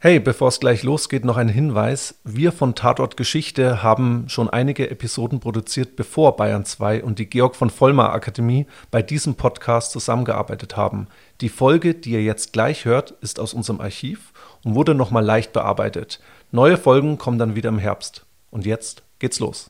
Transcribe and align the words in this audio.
Hey, 0.00 0.20
bevor 0.20 0.46
es 0.46 0.60
gleich 0.60 0.84
losgeht, 0.84 1.24
noch 1.24 1.36
ein 1.36 1.48
Hinweis. 1.48 2.20
Wir 2.22 2.52
von 2.52 2.76
Tatort 2.76 3.16
Geschichte 3.16 3.82
haben 3.82 4.28
schon 4.28 4.48
einige 4.48 4.88
Episoden 4.90 5.40
produziert, 5.40 5.96
bevor 5.96 6.36
Bayern 6.36 6.64
2 6.64 7.02
und 7.02 7.18
die 7.18 7.28
Georg 7.28 7.56
von 7.56 7.68
Vollmar 7.68 8.12
Akademie 8.12 8.68
bei 8.92 9.02
diesem 9.02 9.34
Podcast 9.34 9.90
zusammengearbeitet 9.90 10.76
haben. 10.76 11.08
Die 11.40 11.48
Folge, 11.48 11.94
die 11.96 12.12
ihr 12.12 12.22
jetzt 12.22 12.52
gleich 12.52 12.84
hört, 12.84 13.10
ist 13.22 13.40
aus 13.40 13.54
unserem 13.54 13.80
Archiv 13.80 14.32
und 14.62 14.76
wurde 14.76 14.94
nochmal 14.94 15.24
leicht 15.24 15.52
bearbeitet. 15.52 16.20
Neue 16.52 16.76
Folgen 16.76 17.18
kommen 17.18 17.40
dann 17.40 17.56
wieder 17.56 17.68
im 17.68 17.80
Herbst. 17.80 18.24
Und 18.52 18.66
jetzt 18.66 19.02
geht's 19.18 19.40
los. 19.40 19.68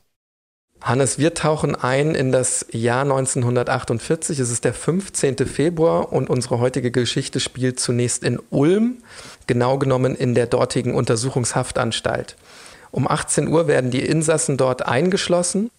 Hannes, 0.81 1.19
wir 1.19 1.35
tauchen 1.35 1.75
ein 1.75 2.15
in 2.15 2.31
das 2.31 2.65
Jahr 2.71 3.03
1948. 3.03 4.39
Es 4.39 4.51
ist 4.51 4.65
der 4.65 4.73
15. 4.73 5.37
Februar 5.39 6.13
und 6.13 6.31
unsere 6.31 6.61
heutige 6.61 6.93
Geschichte 6.93 7.41
spielt 7.41 7.81
zunächst 7.81 8.23
in 8.23 8.41
Ulm, 8.51 8.99
genau 9.47 9.79
genommen 9.79 10.15
in 10.15 10.35
der 10.35 10.47
dortigen 10.47 10.95
Untersuchungshaftanstalt. 10.95 12.37
Um 12.91 13.09
18 13.09 13.49
Uhr 13.49 13.67
werden 13.67 13.91
die 13.91 14.05
Insassen 14.05 14.57
dort 14.57 14.87
eingeschlossen 14.87 15.71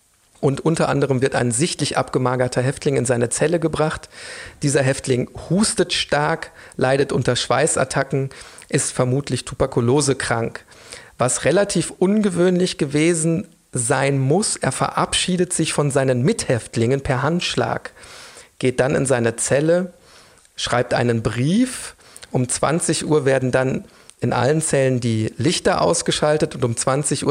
und 0.41 0.61
unter 0.61 0.89
anderem 0.89 1.21
wird 1.21 1.33
ein 1.33 1.51
sichtlich 1.51 1.97
abgemagerter 1.97 2.61
Häftling 2.61 2.97
in 2.97 3.05
seine 3.05 3.29
Zelle 3.29 3.59
gebracht. 3.59 4.09
Dieser 4.63 4.81
Häftling 4.81 5.29
hustet 5.49 5.93
stark, 5.93 6.51
leidet 6.75 7.13
unter 7.13 7.37
Schweißattacken, 7.37 8.29
ist 8.67 8.91
vermutlich 8.91 9.45
tuberkulosekrank. 9.45 10.65
Was 11.17 11.45
relativ 11.45 11.91
ungewöhnlich 11.97 12.77
gewesen 12.77 13.47
sein 13.71 14.19
muss. 14.19 14.55
Er 14.55 14.71
verabschiedet 14.71 15.53
sich 15.53 15.73
von 15.73 15.91
seinen 15.91 16.21
Mithäftlingen 16.23 17.01
per 17.01 17.21
Handschlag, 17.21 17.91
geht 18.57 18.79
dann 18.79 18.95
in 18.95 19.05
seine 19.05 19.35
Zelle, 19.35 19.93
schreibt 20.55 20.93
einen 20.93 21.21
Brief. 21.23 21.95
Um 22.31 22.47
20 22.47 23.05
Uhr 23.05 23.25
werden 23.25 23.51
dann 23.51 23.85
in 24.21 24.33
allen 24.33 24.61
Zellen 24.61 24.99
die 24.99 25.33
Lichter 25.37 25.81
ausgeschaltet 25.81 26.55
und 26.55 26.65
um 26.65 26.73
20.30 26.73 27.23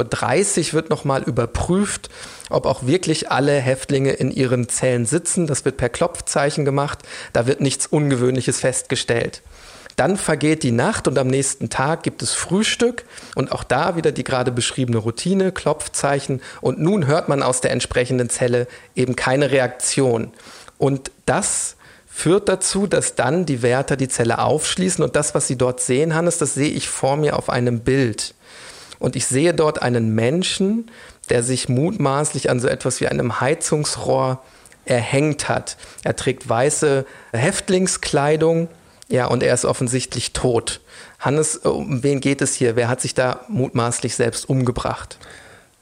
Uhr 0.69 0.73
wird 0.73 0.91
nochmal 0.91 1.23
überprüft, 1.23 2.09
ob 2.49 2.65
auch 2.65 2.87
wirklich 2.87 3.31
alle 3.31 3.53
Häftlinge 3.61 4.13
in 4.13 4.31
ihren 4.31 4.69
Zellen 4.71 5.05
sitzen. 5.05 5.47
Das 5.47 5.67
wird 5.67 5.77
per 5.77 5.91
Klopfzeichen 5.91 6.65
gemacht. 6.65 7.01
Da 7.35 7.47
wird 7.47 7.61
nichts 7.61 7.87
Ungewöhnliches 7.87 8.61
festgestellt. 8.61 9.43
Dann 9.99 10.17
vergeht 10.17 10.63
die 10.63 10.71
Nacht 10.71 11.09
und 11.09 11.19
am 11.19 11.27
nächsten 11.27 11.71
Tag 11.71 12.05
gibt 12.05 12.23
es 12.23 12.33
Frühstück 12.33 13.05
und 13.35 13.51
auch 13.51 13.65
da 13.65 13.97
wieder 13.97 14.13
die 14.13 14.23
gerade 14.23 14.53
beschriebene 14.53 14.99
Routine, 14.99 15.51
Klopfzeichen 15.51 16.41
und 16.61 16.79
nun 16.79 17.09
hört 17.09 17.29
man 17.29 17.43
aus 17.43 17.61
der 17.61 17.73
entsprechenden 17.73 18.31
Zelle 18.31 18.69
eben 18.95 19.17
keine 19.17 19.51
Reaktion. 19.51 20.31
Und 20.79 21.11
das 21.27 21.75
führt 22.07 22.49
dazu, 22.49 22.87
dass 22.87 23.17
dann 23.17 23.45
die 23.45 23.61
Wärter 23.63 23.97
die 23.97 24.07
Zelle 24.07 24.39
aufschließen 24.39 25.03
und 25.03 25.17
das, 25.17 25.35
was 25.35 25.49
sie 25.49 25.59
dort 25.59 25.81
sehen, 25.81 26.15
Hannes, 26.15 26.39
das 26.39 26.55
sehe 26.55 26.71
ich 26.71 26.89
vor 26.89 27.17
mir 27.17 27.37
auf 27.37 27.51
einem 27.51 27.81
Bild. 27.81 28.37
Und 29.01 29.17
ich 29.17 29.27
sehe 29.27 29.53
dort 29.53 29.83
einen 29.83 30.15
Menschen, 30.15 30.93
der 31.29 31.43
sich 31.43 31.69
mutmaßlich 31.69 32.51
an 32.51 32.61
so 32.61 32.69
etwas 32.69 33.01
wie 33.01 33.09
einem 33.09 33.41
Heizungsrohr 33.41 34.45
erhängt 34.85 35.49
hat. 35.49 35.77
Er 36.05 36.15
trägt 36.15 36.49
weiße 36.49 37.05
Häftlingskleidung 37.33 38.69
ja, 39.09 39.27
und 39.27 39.43
er 39.43 39.55
ist 39.55 39.65
offensichtlich 39.65 40.33
tot. 40.33 40.81
Hannes, 41.19 41.57
um 41.57 42.03
wen 42.03 42.21
geht 42.21 42.43
es 42.43 42.55
hier? 42.55 42.77
Wer 42.77 42.89
hat 42.89 43.01
sich 43.01 43.15
da 43.15 43.41
mutmaßlich 43.49 44.15
selbst 44.15 44.49
umgebracht? 44.49 45.19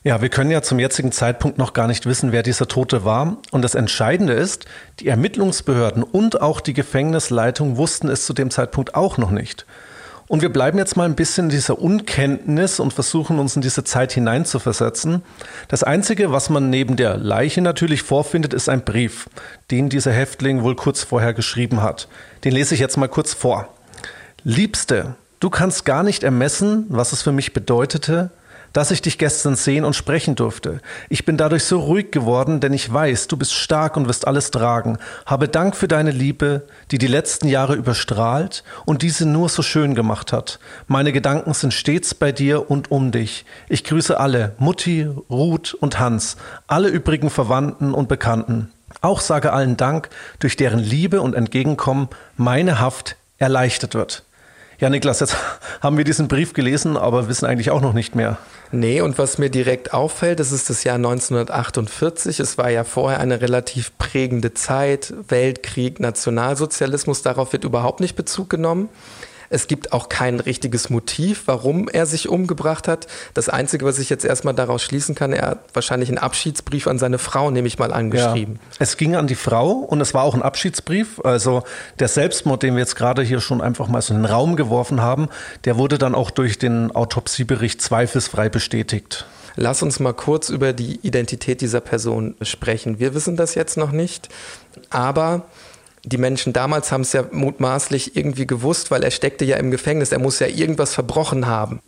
Ja, 0.05 0.23
wir 0.23 0.29
können 0.29 0.53
ja 0.53 0.63
zum 0.63 0.79
jetzigen 0.79 1.11
Zeitpunkt 1.11 1.59
noch 1.59 1.73
gar 1.73 1.89
nicht 1.89 2.07
wissen, 2.07 2.31
wer 2.31 2.45
dieser 2.45 2.69
Tote 2.69 3.05
war. 3.05 3.39
Und 3.51 3.63
das 3.63 3.75
Entscheidende 3.75 4.35
ist, 4.35 4.67
die 5.01 5.09
Ermittlungsbehörden 5.09 6.05
und 6.05 6.41
auch 6.41 6.61
die 6.61 6.75
Gefängnisleitung 6.75 7.77
wussten 7.77 8.09
es 8.09 8.25
zu 8.25 8.33
dem 8.33 8.53
Zeitpunkt 8.53 8.95
auch 8.95 9.19
noch 9.19 9.33
nicht. 9.33 9.67
Und 10.29 10.43
wir 10.43 10.49
bleiben 10.53 10.79
jetzt 10.79 10.97
mal 10.97 11.05
ein 11.05 11.15
bisschen 11.15 11.47
in 11.47 11.51
dieser 11.51 11.79
Unkenntnis 11.79 12.81
und 12.81 12.93
versuchen 12.93 13.39
uns 13.39 13.55
in 13.55 13.63
diese 13.63 13.85
Zeit 13.85 14.13
hineinzuversetzen. 14.13 15.23
Das 15.69 15.85
Einzige, 15.85 16.33
was 16.33 16.51
man 16.51 16.69
neben 16.69 16.97
der 16.97 17.17
Leiche 17.17 17.63
natürlich 17.63 18.03
vorfindet, 18.03 18.53
ist 18.53 18.69
ein 18.69 18.83
Brief, 18.83 19.29
den 19.71 19.89
dieser 19.89 20.13
Häftling 20.13 20.63
wohl 20.63 20.75
kurz 20.75 21.05
vorher 21.05 21.33
geschrieben 21.33 21.83
hat. 21.83 22.09
Den 22.43 22.53
lese 22.53 22.75
ich 22.75 22.81
jetzt 22.81 22.97
mal 22.97 23.09
kurz 23.09 23.35
vor. 23.35 23.69
Liebste, 24.43 25.15
du 25.39 25.49
kannst 25.49 25.85
gar 25.85 26.03
nicht 26.03 26.25
ermessen, 26.25 26.87
was 26.89 27.13
es 27.13 27.23
für 27.23 27.33
mich 27.33 27.53
bedeutete, 27.53 28.31
dass 28.77 28.91
ich 28.91 29.01
dich 29.01 29.17
gestern 29.17 29.57
sehen 29.57 29.87
und 29.87 29.97
sprechen 29.97 30.35
durfte. 30.35 30.83
Ich 31.09 31.25
bin 31.25 31.39
dadurch 31.39 31.65
so 31.65 31.81
ruhig 31.81 32.11
geworden, 32.11 32.61
denn 32.61 32.75
ich 32.75 32.93
weiß, 32.93 33.27
du 33.27 33.39
bist 33.39 33.55
stark 33.55 33.97
und 33.97 34.07
wirst 34.07 34.27
alles 34.27 34.51
tragen. 34.51 34.99
Habe 35.25 35.49
Dank 35.49 35.75
für 35.75 35.89
deine 35.89 36.11
Liebe, 36.11 36.67
die 36.91 36.99
die 36.99 37.07
letzten 37.07 37.49
Jahre 37.49 37.75
überstrahlt 37.75 38.65
und 38.85 39.01
diese 39.01 39.25
nur 39.25 39.49
so 39.49 39.63
schön 39.63 39.95
gemacht 39.95 40.31
hat. 40.31 40.59
Meine 40.89 41.13
Gedanken 41.13 41.55
sind 41.55 41.73
stets 41.73 42.13
bei 42.13 42.33
dir 42.33 42.71
und 42.71 42.91
um 42.91 43.13
dich. 43.13 43.47
Ich 43.71 43.83
grüße 43.83 44.21
alle, 44.21 44.55
Mutti, 44.59 45.09
Ruth 45.31 45.73
und 45.73 45.99
Hans, 45.99 46.37
alle 46.67 46.89
übrigen 46.89 47.31
Verwandten 47.31 47.95
und 47.95 48.11
Bekannten. 48.11 48.71
Auch 49.01 49.23
sage 49.23 49.55
allen 49.55 49.79
Dank, 49.79 50.11
durch 50.39 50.55
deren 50.55 50.81
Liebe 50.81 51.23
und 51.23 51.35
Entgegenkommen 51.35 52.11
meine 52.37 52.79
Haft 52.79 53.17
erleichtert 53.39 53.95
wird. 53.95 54.26
Ja, 54.79 54.91
Niklas, 54.91 55.21
jetzt 55.21 55.37
haben 55.81 55.97
wir 55.97 56.05
diesen 56.05 56.29
Brief 56.29 56.53
gelesen, 56.53 56.97
aber 56.97 57.29
wissen 57.29 57.47
eigentlich 57.47 57.71
auch 57.71 57.81
noch 57.81 57.95
nicht 57.95 58.15
mehr. 58.15 58.39
Nee, 58.73 59.01
und 59.01 59.17
was 59.17 59.39
mir 59.39 59.49
direkt 59.49 59.95
auffällt, 59.95 60.41
das 60.41 60.53
ist 60.53 60.69
das 60.69 60.85
Jahr 60.85 60.97
1948. 60.97 62.41
Es 62.41 62.59
war 62.59 62.69
ja 62.69 62.85
vorher 62.85 63.21
eine 63.21 63.41
relativ 63.41 63.97
prägende 63.97 64.55
Zeit, 64.55 65.15
Weltkrieg, 65.29 66.01
Nationalsozialismus, 66.01 67.23
darauf 67.23 67.53
wird 67.53 67.65
überhaupt 67.65 68.01
nicht 68.01 68.17
Bezug 68.17 68.51
genommen. 68.51 68.89
Es 69.51 69.67
gibt 69.67 69.93
auch 69.93 70.09
kein 70.09 70.41
richtiges 70.41 70.91
Motiv, 70.91 71.45
warum 71.47 71.89
er 71.89 72.07
sich 72.07 72.29
umgebracht 72.29 72.89
hat. 72.89 73.07
Das 73.35 73.49
Einzige, 73.49 73.85
was 73.85 73.99
ich 73.99 74.11
jetzt 74.11 74.25
erstmal 74.25 74.55
daraus 74.55 74.83
schließen 74.83 75.15
kann, 75.15 75.33
er 75.33 75.49
hat 75.49 75.59
wahrscheinlich 75.75 76.09
einen 76.09 76.19
Abschiedsbrief 76.19 76.87
an 76.87 76.99
seine 76.99 77.19
Frau, 77.19 77.51
nehme 77.51 77.69
ich 77.69 77.79
mal 77.79 77.93
angeschrieben. 77.93 78.55
Ja. 78.55 78.77
Es 78.79 78.97
ging 78.97 79.17
an 79.17 79.27
die 79.27 79.35
Frau 79.35 79.73
und 79.73 80.01
es 80.01 80.15
war 80.15 80.23
auch 80.23 80.35
ein 80.35 80.43
Abschiedsbrief. 80.43 81.21
Also 81.25 81.63
der 81.99 82.09
Selbstmord, 82.09 82.63
den 82.63 82.75
wir 82.75 82.81
jetzt 82.81 82.97
gerade 82.97 83.23
hier 83.23 83.41
schon 83.41 83.61
einfach 83.61 83.89
mal 83.89 84.03
so 84.03 84.15
in 84.15 84.23
den 84.23 84.31
Raum 84.31 84.57
geworfen 84.57 85.01
haben, 85.01 85.29
der 85.65 85.77
wurde 85.77 85.99
dann 85.99 86.15
auch 86.15 86.31
durch 86.31 86.59
den 86.59 86.91
Autopsiebericht 86.91 87.81
zweifelsfrei 87.81 88.49
bestätigt. 88.49 89.27
Lass 89.57 89.83
uns 89.83 90.01
mal 90.01 90.13
kurz 90.13 90.51
über 90.51 90.75
die 90.75 91.01
Identität 91.03 91.63
dieser 91.63 91.81
Person 91.81 92.37
sprechen. 92.43 92.99
Wir 92.99 93.15
wissen 93.15 93.37
das 93.37 93.55
jetzt 93.55 93.79
noch 93.79 93.91
nicht, 93.91 94.29
aber 94.91 95.47
die 96.07 96.19
Menschen 96.19 96.53
damals 96.53 96.93
haben 96.93 97.01
es 97.01 97.13
ja 97.13 97.25
mutmaßlich 97.31 98.17
irgendwie 98.17 98.47
gewusst, 98.47 98.91
weil 98.93 99.03
er 99.03 99.11
steckte 99.11 99.45
ja 99.45 99.57
im 99.57 99.73
Gefängnis, 99.73 100.13
er 100.13 100.21
muss 100.21 100.39
ja 100.39 100.47
irgendwas 100.47 100.95
verbrochen 100.95 101.47
haben. 101.47 101.81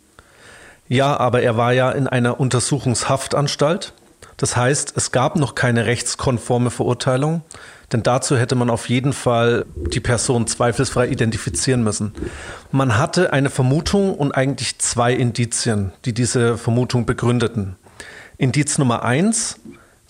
Ja, 0.89 1.17
aber 1.17 1.41
er 1.41 1.55
war 1.55 1.71
ja 1.71 1.89
in 1.91 2.07
einer 2.07 2.39
Untersuchungshaftanstalt. 2.39 3.93
Das 4.35 4.57
heißt, 4.57 4.93
es 4.97 5.11
gab 5.11 5.37
noch 5.37 5.55
keine 5.55 5.85
rechtskonforme 5.85 6.69
Verurteilung, 6.69 7.43
denn 7.93 8.03
dazu 8.03 8.37
hätte 8.37 8.55
man 8.55 8.69
auf 8.69 8.89
jeden 8.89 9.13
Fall 9.13 9.65
die 9.75 9.99
Person 10.01 10.47
zweifelsfrei 10.47 11.07
identifizieren 11.07 11.83
müssen. 11.83 12.13
Man 12.71 12.97
hatte 12.97 13.31
eine 13.31 13.49
Vermutung 13.49 14.13
und 14.15 14.33
eigentlich 14.33 14.79
zwei 14.79 15.13
Indizien, 15.13 15.93
die 16.03 16.13
diese 16.13 16.57
Vermutung 16.57 17.05
begründeten. 17.05 17.77
Indiz 18.37 18.77
Nummer 18.77 19.03
eins, 19.03 19.59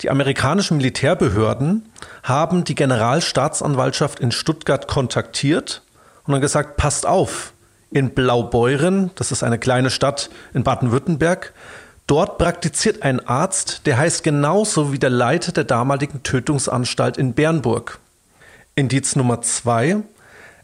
die 0.02 0.10
amerikanischen 0.10 0.78
Militärbehörden 0.78 1.90
haben 2.22 2.64
die 2.64 2.74
Generalstaatsanwaltschaft 2.74 4.20
in 4.20 4.32
Stuttgart 4.32 4.88
kontaktiert 4.88 5.82
und 6.24 6.32
dann 6.32 6.40
gesagt, 6.40 6.76
passt 6.76 7.06
auf, 7.06 7.52
in 7.90 8.10
Blaubeuren, 8.10 9.10
das 9.16 9.32
ist 9.32 9.42
eine 9.42 9.58
kleine 9.58 9.90
Stadt 9.90 10.30
in 10.54 10.62
Baden-Württemberg, 10.62 11.52
dort 12.06 12.38
praktiziert 12.38 13.02
ein 13.02 13.26
Arzt, 13.26 13.86
der 13.86 13.98
heißt 13.98 14.22
genauso 14.22 14.92
wie 14.92 14.98
der 14.98 15.10
Leiter 15.10 15.52
der 15.52 15.64
damaligen 15.64 16.22
Tötungsanstalt 16.22 17.16
in 17.18 17.34
Bernburg. 17.34 17.98
Indiz 18.76 19.16
Nummer 19.16 19.42
zwei, 19.42 19.98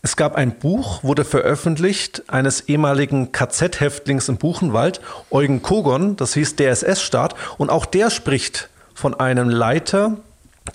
es 0.03 0.17
gab 0.17 0.37
ein 0.37 0.59
Buch, 0.59 1.03
wurde 1.03 1.25
veröffentlicht, 1.25 2.23
eines 2.29 2.69
ehemaligen 2.69 3.33
KZ-Häftlings 3.33 4.29
im 4.29 4.37
Buchenwald, 4.37 5.00
Eugen 5.31 5.62
Kogon, 5.62 6.17
das 6.17 6.32
hieß 6.35 6.56
der 6.56 6.71
SS-Staat, 6.71 7.35
und 7.59 7.71
auch 7.71 7.85
der 7.85 8.11
spricht 8.11 8.71
von 8.96 9.14
einem 9.14 9.50
Leiter 9.50 10.16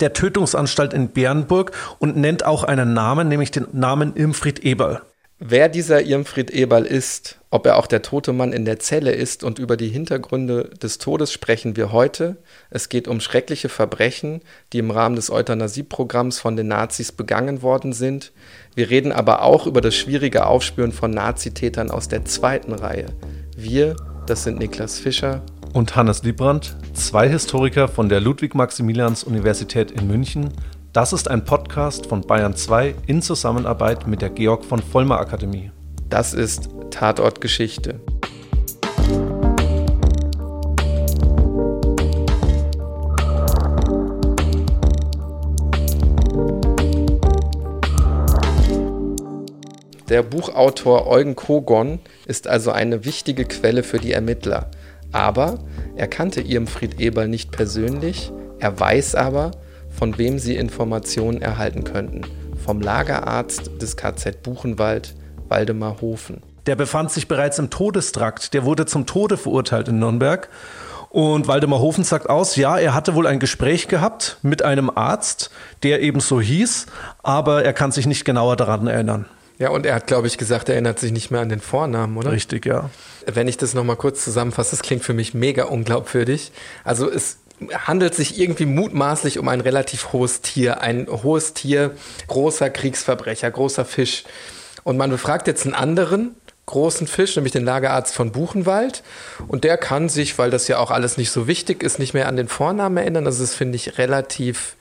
der 0.00 0.12
Tötungsanstalt 0.12 0.94
in 0.94 1.08
Bernburg 1.08 1.72
und 1.98 2.16
nennt 2.16 2.46
auch 2.46 2.62
einen 2.62 2.94
Namen, 2.94 3.28
nämlich 3.28 3.50
den 3.50 3.66
Namen 3.72 4.14
Irmfried 4.14 4.60
Eberl. 4.64 5.02
Wer 5.40 5.68
dieser 5.68 6.02
Irmfried 6.02 6.52
Eberl 6.52 6.86
ist, 6.86 7.38
ob 7.50 7.66
er 7.66 7.76
auch 7.76 7.88
der 7.88 8.00
tote 8.00 8.32
Mann 8.32 8.52
in 8.52 8.64
der 8.64 8.78
Zelle 8.78 9.10
ist 9.10 9.42
und 9.42 9.58
über 9.58 9.76
die 9.76 9.88
Hintergründe 9.88 10.70
des 10.80 10.98
Todes 10.98 11.32
sprechen 11.32 11.74
wir 11.74 11.90
heute. 11.90 12.36
Es 12.70 12.88
geht 12.88 13.08
um 13.08 13.18
schreckliche 13.18 13.68
Verbrechen, 13.68 14.40
die 14.72 14.78
im 14.78 14.92
Rahmen 14.92 15.16
des 15.16 15.30
Euthanasieprogramms 15.30 16.38
von 16.38 16.56
den 16.56 16.68
Nazis 16.68 17.10
begangen 17.10 17.60
worden 17.60 17.92
sind. 17.92 18.30
Wir 18.76 18.88
reden 18.88 19.10
aber 19.10 19.42
auch 19.42 19.66
über 19.66 19.80
das 19.80 19.96
schwierige 19.96 20.46
Aufspüren 20.46 20.92
von 20.92 21.10
Nazitätern 21.10 21.90
aus 21.90 22.06
der 22.06 22.24
zweiten 22.24 22.72
Reihe. 22.72 23.06
Wir, 23.56 23.96
das 24.28 24.44
sind 24.44 24.60
Niklas 24.60 25.00
Fischer 25.00 25.42
und 25.72 25.96
Hannes 25.96 26.22
Liebrandt, 26.22 26.76
zwei 26.92 27.28
Historiker 27.28 27.88
von 27.88 28.08
der 28.08 28.20
Ludwig-Maximilians-Universität 28.20 29.90
in 29.90 30.06
München. 30.06 30.50
Das 30.92 31.12
ist 31.12 31.30
ein 31.30 31.44
Podcast 31.44 32.06
von 32.06 32.20
Bayern 32.22 32.54
2 32.54 32.94
in 33.06 33.22
Zusammenarbeit 33.22 34.06
mit 34.06 34.20
der 34.20 34.30
Georg 34.30 34.64
von 34.64 34.82
Vollmer 34.82 35.18
Akademie. 35.18 35.70
Das 36.08 36.34
ist 36.34 36.68
Tatortgeschichte. 36.90 38.00
Der 50.10 50.22
Buchautor 50.22 51.06
Eugen 51.06 51.36
Kogon 51.36 51.98
ist 52.26 52.46
also 52.46 52.70
eine 52.70 53.06
wichtige 53.06 53.46
Quelle 53.46 53.82
für 53.82 53.98
die 53.98 54.12
Ermittler. 54.12 54.70
Aber 55.12 55.58
er 55.94 56.08
kannte 56.08 56.40
Irmfried 56.40 57.00
Eberl 57.00 57.28
nicht 57.28 57.52
persönlich, 57.52 58.32
er 58.58 58.78
weiß 58.78 59.14
aber, 59.14 59.52
von 59.90 60.16
wem 60.18 60.38
sie 60.38 60.56
Informationen 60.56 61.42
erhalten 61.42 61.84
könnten. 61.84 62.22
Vom 62.64 62.80
Lagerarzt 62.80 63.70
des 63.80 63.96
KZ 63.96 64.42
Buchenwald, 64.42 65.14
Waldemar 65.48 66.00
Hofen. 66.00 66.42
Der 66.66 66.76
befand 66.76 67.10
sich 67.10 67.28
bereits 67.28 67.58
im 67.58 67.70
Todestrakt, 67.70 68.54
der 68.54 68.64
wurde 68.64 68.86
zum 68.86 69.04
Tode 69.04 69.36
verurteilt 69.36 69.88
in 69.88 69.98
Nürnberg. 69.98 70.48
Und 71.10 71.46
Waldemar 71.46 71.80
Hofen 71.80 72.04
sagt 72.04 72.30
aus, 72.30 72.56
ja, 72.56 72.78
er 72.78 72.94
hatte 72.94 73.14
wohl 73.14 73.26
ein 73.26 73.38
Gespräch 73.38 73.86
gehabt 73.88 74.38
mit 74.40 74.62
einem 74.62 74.88
Arzt, 74.88 75.50
der 75.82 76.00
eben 76.00 76.20
so 76.20 76.40
hieß, 76.40 76.86
aber 77.22 77.64
er 77.64 77.74
kann 77.74 77.92
sich 77.92 78.06
nicht 78.06 78.24
genauer 78.24 78.56
daran 78.56 78.86
erinnern. 78.86 79.26
Ja, 79.62 79.70
und 79.70 79.86
er 79.86 79.94
hat, 79.94 80.08
glaube 80.08 80.26
ich, 80.26 80.38
gesagt, 80.38 80.68
er 80.68 80.74
erinnert 80.74 80.98
sich 80.98 81.12
nicht 81.12 81.30
mehr 81.30 81.40
an 81.40 81.48
den 81.48 81.60
Vornamen, 81.60 82.16
oder? 82.16 82.32
Richtig, 82.32 82.66
ja. 82.66 82.90
Wenn 83.26 83.46
ich 83.46 83.58
das 83.58 83.74
nochmal 83.74 83.94
kurz 83.94 84.24
zusammenfasse, 84.24 84.72
das 84.72 84.82
klingt 84.82 85.04
für 85.04 85.14
mich 85.14 85.34
mega 85.34 85.66
unglaubwürdig. 85.66 86.50
Also 86.82 87.08
es 87.08 87.36
handelt 87.72 88.12
sich 88.16 88.40
irgendwie 88.40 88.66
mutmaßlich 88.66 89.38
um 89.38 89.46
ein 89.46 89.60
relativ 89.60 90.12
hohes 90.12 90.40
Tier. 90.40 90.80
Ein 90.80 91.06
hohes 91.08 91.54
Tier, 91.54 91.92
großer 92.26 92.70
Kriegsverbrecher, 92.70 93.52
großer 93.52 93.84
Fisch. 93.84 94.24
Und 94.82 94.96
man 94.96 95.10
befragt 95.10 95.46
jetzt 95.46 95.64
einen 95.64 95.74
anderen 95.74 96.34
großen 96.66 97.06
Fisch, 97.06 97.36
nämlich 97.36 97.52
den 97.52 97.64
Lagerarzt 97.64 98.16
von 98.16 98.32
Buchenwald. 98.32 99.04
Und 99.46 99.62
der 99.62 99.76
kann 99.76 100.08
sich, 100.08 100.38
weil 100.38 100.50
das 100.50 100.66
ja 100.66 100.78
auch 100.78 100.90
alles 100.90 101.18
nicht 101.18 101.30
so 101.30 101.46
wichtig 101.46 101.84
ist, 101.84 102.00
nicht 102.00 102.14
mehr 102.14 102.26
an 102.26 102.36
den 102.36 102.48
Vornamen 102.48 102.96
erinnern. 102.96 103.26
Also 103.26 103.44
das 103.44 103.54
finde 103.54 103.76
ich 103.76 103.96
relativ 103.96 104.74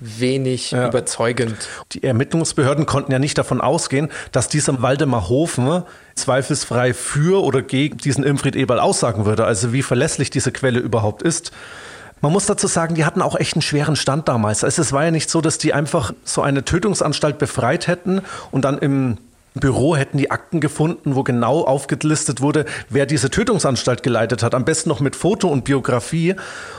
wenig 0.00 0.72
ja. 0.72 0.88
überzeugend. 0.88 1.68
Die 1.92 2.02
Ermittlungsbehörden 2.02 2.86
konnten 2.86 3.12
ja 3.12 3.18
nicht 3.18 3.38
davon 3.38 3.60
ausgehen, 3.60 4.10
dass 4.32 4.48
dieser 4.48 4.82
Waldemar 4.82 5.28
Hofen 5.28 5.82
zweifelsfrei 6.14 6.94
für 6.94 7.42
oder 7.44 7.62
gegen 7.62 7.98
diesen 7.98 8.24
Imfried 8.24 8.56
Eberl 8.56 8.80
aussagen 8.80 9.26
würde, 9.26 9.44
also 9.44 9.72
wie 9.72 9.82
verlässlich 9.82 10.30
diese 10.30 10.52
Quelle 10.52 10.80
überhaupt 10.80 11.22
ist. 11.22 11.52
Man 12.22 12.32
muss 12.32 12.46
dazu 12.46 12.66
sagen, 12.66 12.94
die 12.94 13.04
hatten 13.04 13.22
auch 13.22 13.34
echt 13.34 13.54
einen 13.54 13.62
schweren 13.62 13.96
Stand 13.96 14.28
damals. 14.28 14.62
Also 14.62 14.82
es 14.82 14.92
war 14.92 15.04
ja 15.04 15.10
nicht 15.10 15.30
so, 15.30 15.40
dass 15.40 15.56
die 15.56 15.72
einfach 15.72 16.12
so 16.24 16.42
eine 16.42 16.64
Tötungsanstalt 16.64 17.38
befreit 17.38 17.86
hätten 17.86 18.20
und 18.50 18.64
dann 18.64 18.78
im 18.78 19.16
Büro 19.54 19.96
hätten 19.96 20.18
die 20.18 20.30
Akten 20.30 20.60
gefunden, 20.60 21.16
wo 21.16 21.22
genau 21.22 21.64
aufgelistet 21.64 22.40
wurde, 22.40 22.64
wer 22.88 23.06
diese 23.06 23.30
Tötungsanstalt 23.30 24.02
geleitet 24.02 24.42
hat. 24.42 24.54
Am 24.54 24.64
besten 24.64 24.88
noch 24.88 25.00
mit 25.00 25.16
Foto 25.16 25.48
und 25.48 25.64
Biografie. 25.64 26.36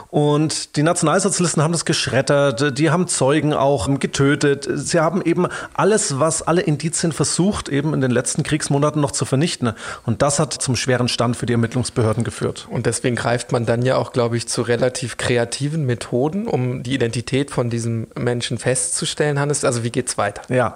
Und 0.10 0.76
die 0.76 0.84
Nationalsozialisten 0.84 1.64
haben 1.64 1.72
das 1.72 1.86
geschreddert, 1.86 2.78
die 2.78 2.90
haben 2.90 3.08
Zeugen 3.08 3.54
auch 3.54 3.90
getötet. 4.00 4.68
Sie 4.74 5.00
haben 5.00 5.22
eben 5.22 5.48
alles, 5.74 6.20
was 6.20 6.42
alle 6.42 6.62
Indizien 6.62 7.12
versucht, 7.12 7.70
eben 7.70 7.94
in 7.94 8.02
den 8.02 8.12
letzten 8.12 8.44
Kriegsmonaten 8.44 9.02
noch 9.02 9.12
zu 9.12 9.26
vernichten. 9.26 9.74
Und 10.06 10.22
das 10.22 10.40
hat 10.40 10.54
zum 10.54 10.76
schweren 10.76 11.08
Stand 11.08 11.38
für 11.38 11.46
die 11.46 11.54
Ermittlungsbehörden 11.54 12.24
geführt. 12.24 12.68
Und 12.70 12.86
deswegen 12.86 13.16
greift 13.16 13.52
man 13.52 13.66
dann 13.66 13.84
ja 13.84 13.96
auch, 13.96 14.12
glaube 14.12 14.38
ich, 14.38 14.48
zu 14.48 14.62
relativ 14.62 15.18
kreativen 15.18 15.86
Methoden, 15.86 16.48
um 16.48 16.84
die 16.84 16.94
Identität 16.94 17.52
von 17.52 17.70
diesem 17.70 18.08
Menschen 18.16 18.58
festzustellen, 18.58 19.40
Hannes. 19.40 19.64
Also 19.64 19.84
wie 19.84 19.92
geht's 19.92 20.18
weiter? 20.18 20.42
Ja. 20.54 20.76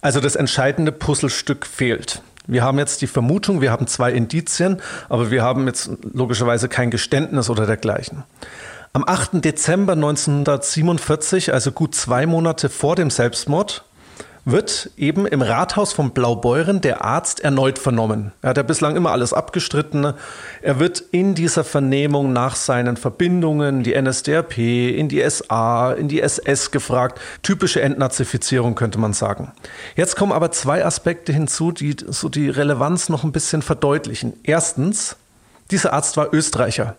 Also 0.00 0.20
das 0.20 0.36
entscheidende 0.36 0.92
Puzzlestück 0.92 1.66
fehlt. 1.66 2.22
Wir 2.46 2.62
haben 2.62 2.78
jetzt 2.78 3.02
die 3.02 3.06
Vermutung, 3.06 3.60
wir 3.60 3.70
haben 3.70 3.86
zwei 3.86 4.10
Indizien, 4.12 4.80
aber 5.08 5.30
wir 5.30 5.42
haben 5.42 5.66
jetzt 5.66 5.90
logischerweise 6.14 6.68
kein 6.68 6.90
Geständnis 6.90 7.50
oder 7.50 7.66
dergleichen. 7.66 8.24
Am 8.94 9.04
8. 9.06 9.44
Dezember 9.44 9.92
1947, 9.92 11.52
also 11.52 11.72
gut 11.72 11.94
zwei 11.94 12.24
Monate 12.24 12.70
vor 12.70 12.96
dem 12.96 13.10
Selbstmord, 13.10 13.84
wird 14.50 14.90
eben 14.96 15.26
im 15.26 15.42
Rathaus 15.42 15.92
von 15.92 16.12
Blaubeuren 16.12 16.80
der 16.80 17.04
Arzt 17.04 17.40
erneut 17.40 17.78
vernommen. 17.78 18.32
Er 18.40 18.50
hat 18.50 18.56
ja 18.56 18.62
bislang 18.62 18.96
immer 18.96 19.10
alles 19.10 19.34
abgestritten. 19.34 20.14
Er 20.62 20.78
wird 20.78 21.02
in 21.10 21.34
dieser 21.34 21.64
Vernehmung 21.64 22.32
nach 22.32 22.56
seinen 22.56 22.96
Verbindungen, 22.96 23.82
die 23.82 24.00
NSDAP, 24.00 24.56
in 24.56 25.08
die 25.08 25.28
SA, 25.28 25.92
in 25.92 26.08
die 26.08 26.22
SS 26.22 26.70
gefragt. 26.70 27.20
Typische 27.42 27.82
Entnazifizierung 27.82 28.74
könnte 28.74 28.98
man 28.98 29.12
sagen. 29.12 29.52
Jetzt 29.96 30.16
kommen 30.16 30.32
aber 30.32 30.50
zwei 30.50 30.84
Aspekte 30.84 31.32
hinzu, 31.32 31.70
die 31.70 31.96
so 32.06 32.30
die 32.30 32.48
Relevanz 32.48 33.10
noch 33.10 33.24
ein 33.24 33.32
bisschen 33.32 33.60
verdeutlichen. 33.60 34.32
Erstens, 34.44 35.16
dieser 35.70 35.92
Arzt 35.92 36.16
war 36.16 36.32
Österreicher. 36.32 36.96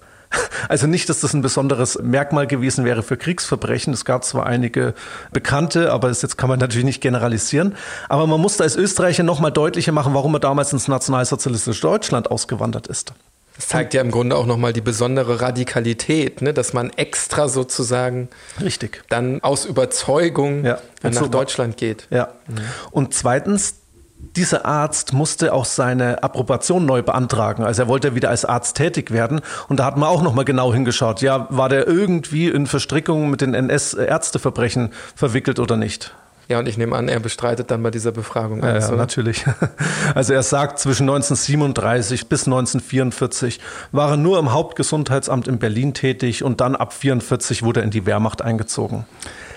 Also 0.68 0.86
nicht, 0.86 1.10
dass 1.10 1.22
das 1.22 1.34
ein 1.34 1.42
besonderes 1.42 1.98
Merkmal 2.02 2.46
gewesen 2.46 2.86
wäre 2.86 3.02
für 3.02 3.18
Kriegsverbrechen. 3.18 3.94
Es 3.94 4.06
gab 4.06 4.24
zwar 4.24 4.46
einige 4.46 4.94
Bekannte, 5.32 5.92
aber 5.92 6.10
das 6.10 6.22
jetzt 6.22 6.38
kann 6.38 6.50
man 6.50 6.60
natürlich 6.60 6.86
nicht 6.86 7.02
generalisieren. 7.02 7.76
Aber 8.08 8.28
man 8.28 8.40
musste 8.40 8.64
als 8.64 8.76
Österreicher 8.76 9.24
nochmal 9.24 9.52
deutlicher 9.52 9.92
machen, 9.92 10.14
warum 10.14 10.36
er 10.36 10.40
damals 10.40 10.72
ins 10.72 10.88
nationalsozialistische 10.88 11.82
Deutschland 11.82 12.30
ausgewandert 12.30 12.88
ist. 12.88 13.14
Das 13.56 13.68
zeigt 13.68 13.94
ja 13.94 14.02
im 14.02 14.10
Grunde 14.10 14.38
auch 14.38 14.46
nochmal 14.46 14.72
die 14.72 14.80
besondere 14.80 15.42
Radikalität, 15.42 16.42
ne? 16.42 16.54
dass 16.54 16.72
man 16.72 16.92
extra 16.92 17.50
sozusagen 17.50 18.30
Richtig. 18.62 19.04
dann 19.10 19.44
aus 19.44 19.66
Überzeugung 19.66 20.64
ja. 20.64 20.80
nach 21.04 21.12
so 21.12 21.28
Deutschland 21.28 21.76
geht. 21.76 22.08
Ja. 22.10 22.30
Mhm. 22.48 22.60
Und 22.92 23.14
zweitens, 23.14 23.79
dieser 24.20 24.66
Arzt 24.66 25.14
musste 25.14 25.54
auch 25.54 25.66
seine 25.66 26.24
Approbation 26.24 26.86
neu 26.86 27.02
beantragen. 27.02 27.64
Also 27.64 27.84
er 27.84 27.88
wollte 27.88 28.16
wieder 28.16 28.30
als 28.30 28.46
Arzt 28.46 28.76
tätig 28.76 29.12
werden. 29.12 29.42
Und 29.68 29.80
da 29.80 29.86
hat 29.86 29.98
man 29.98 30.10
auch 30.10 30.22
nochmal 30.22 30.46
genau 30.46 30.74
hingeschaut. 30.74 31.22
Ja, 31.22 31.48
war 31.50 31.70
der 31.70 31.88
irgendwie 31.88 32.50
in 32.50 32.68
Verstrickungen 32.68 33.30
mit 33.30 33.42
den 33.42 33.54
NS-Ärzteverbrechen 33.54 34.92
verwickelt 35.16 35.60
oder 35.60 35.78
nicht? 35.78 36.14
Ja, 36.50 36.58
und 36.58 36.68
ich 36.68 36.78
nehme 36.80 36.96
an, 36.96 37.08
er 37.08 37.20
bestreitet 37.20 37.70
dann 37.70 37.84
bei 37.84 37.92
dieser 37.92 38.12
Befragung 38.12 38.64
alles, 38.64 38.86
ja, 38.86 38.92
ja 38.92 38.98
natürlich. 38.98 39.46
Also 40.16 40.34
er 40.34 40.42
sagt, 40.42 40.80
zwischen 40.80 41.04
1937 41.04 42.28
bis 42.28 42.48
1944 42.48 43.60
war 43.92 44.12
er 44.12 44.18
nur 44.18 44.40
im 44.40 44.52
Hauptgesundheitsamt 44.52 45.48
in 45.48 45.60
Berlin 45.60 45.94
tätig 45.94 46.44
und 46.44 46.60
dann 46.60 46.76
ab 46.76 46.94
1944 46.94 47.62
wurde 47.62 47.82
er 47.82 47.84
in 47.84 47.92
die 47.92 48.08
Wehrmacht 48.08 48.42
eingezogen. 48.42 49.06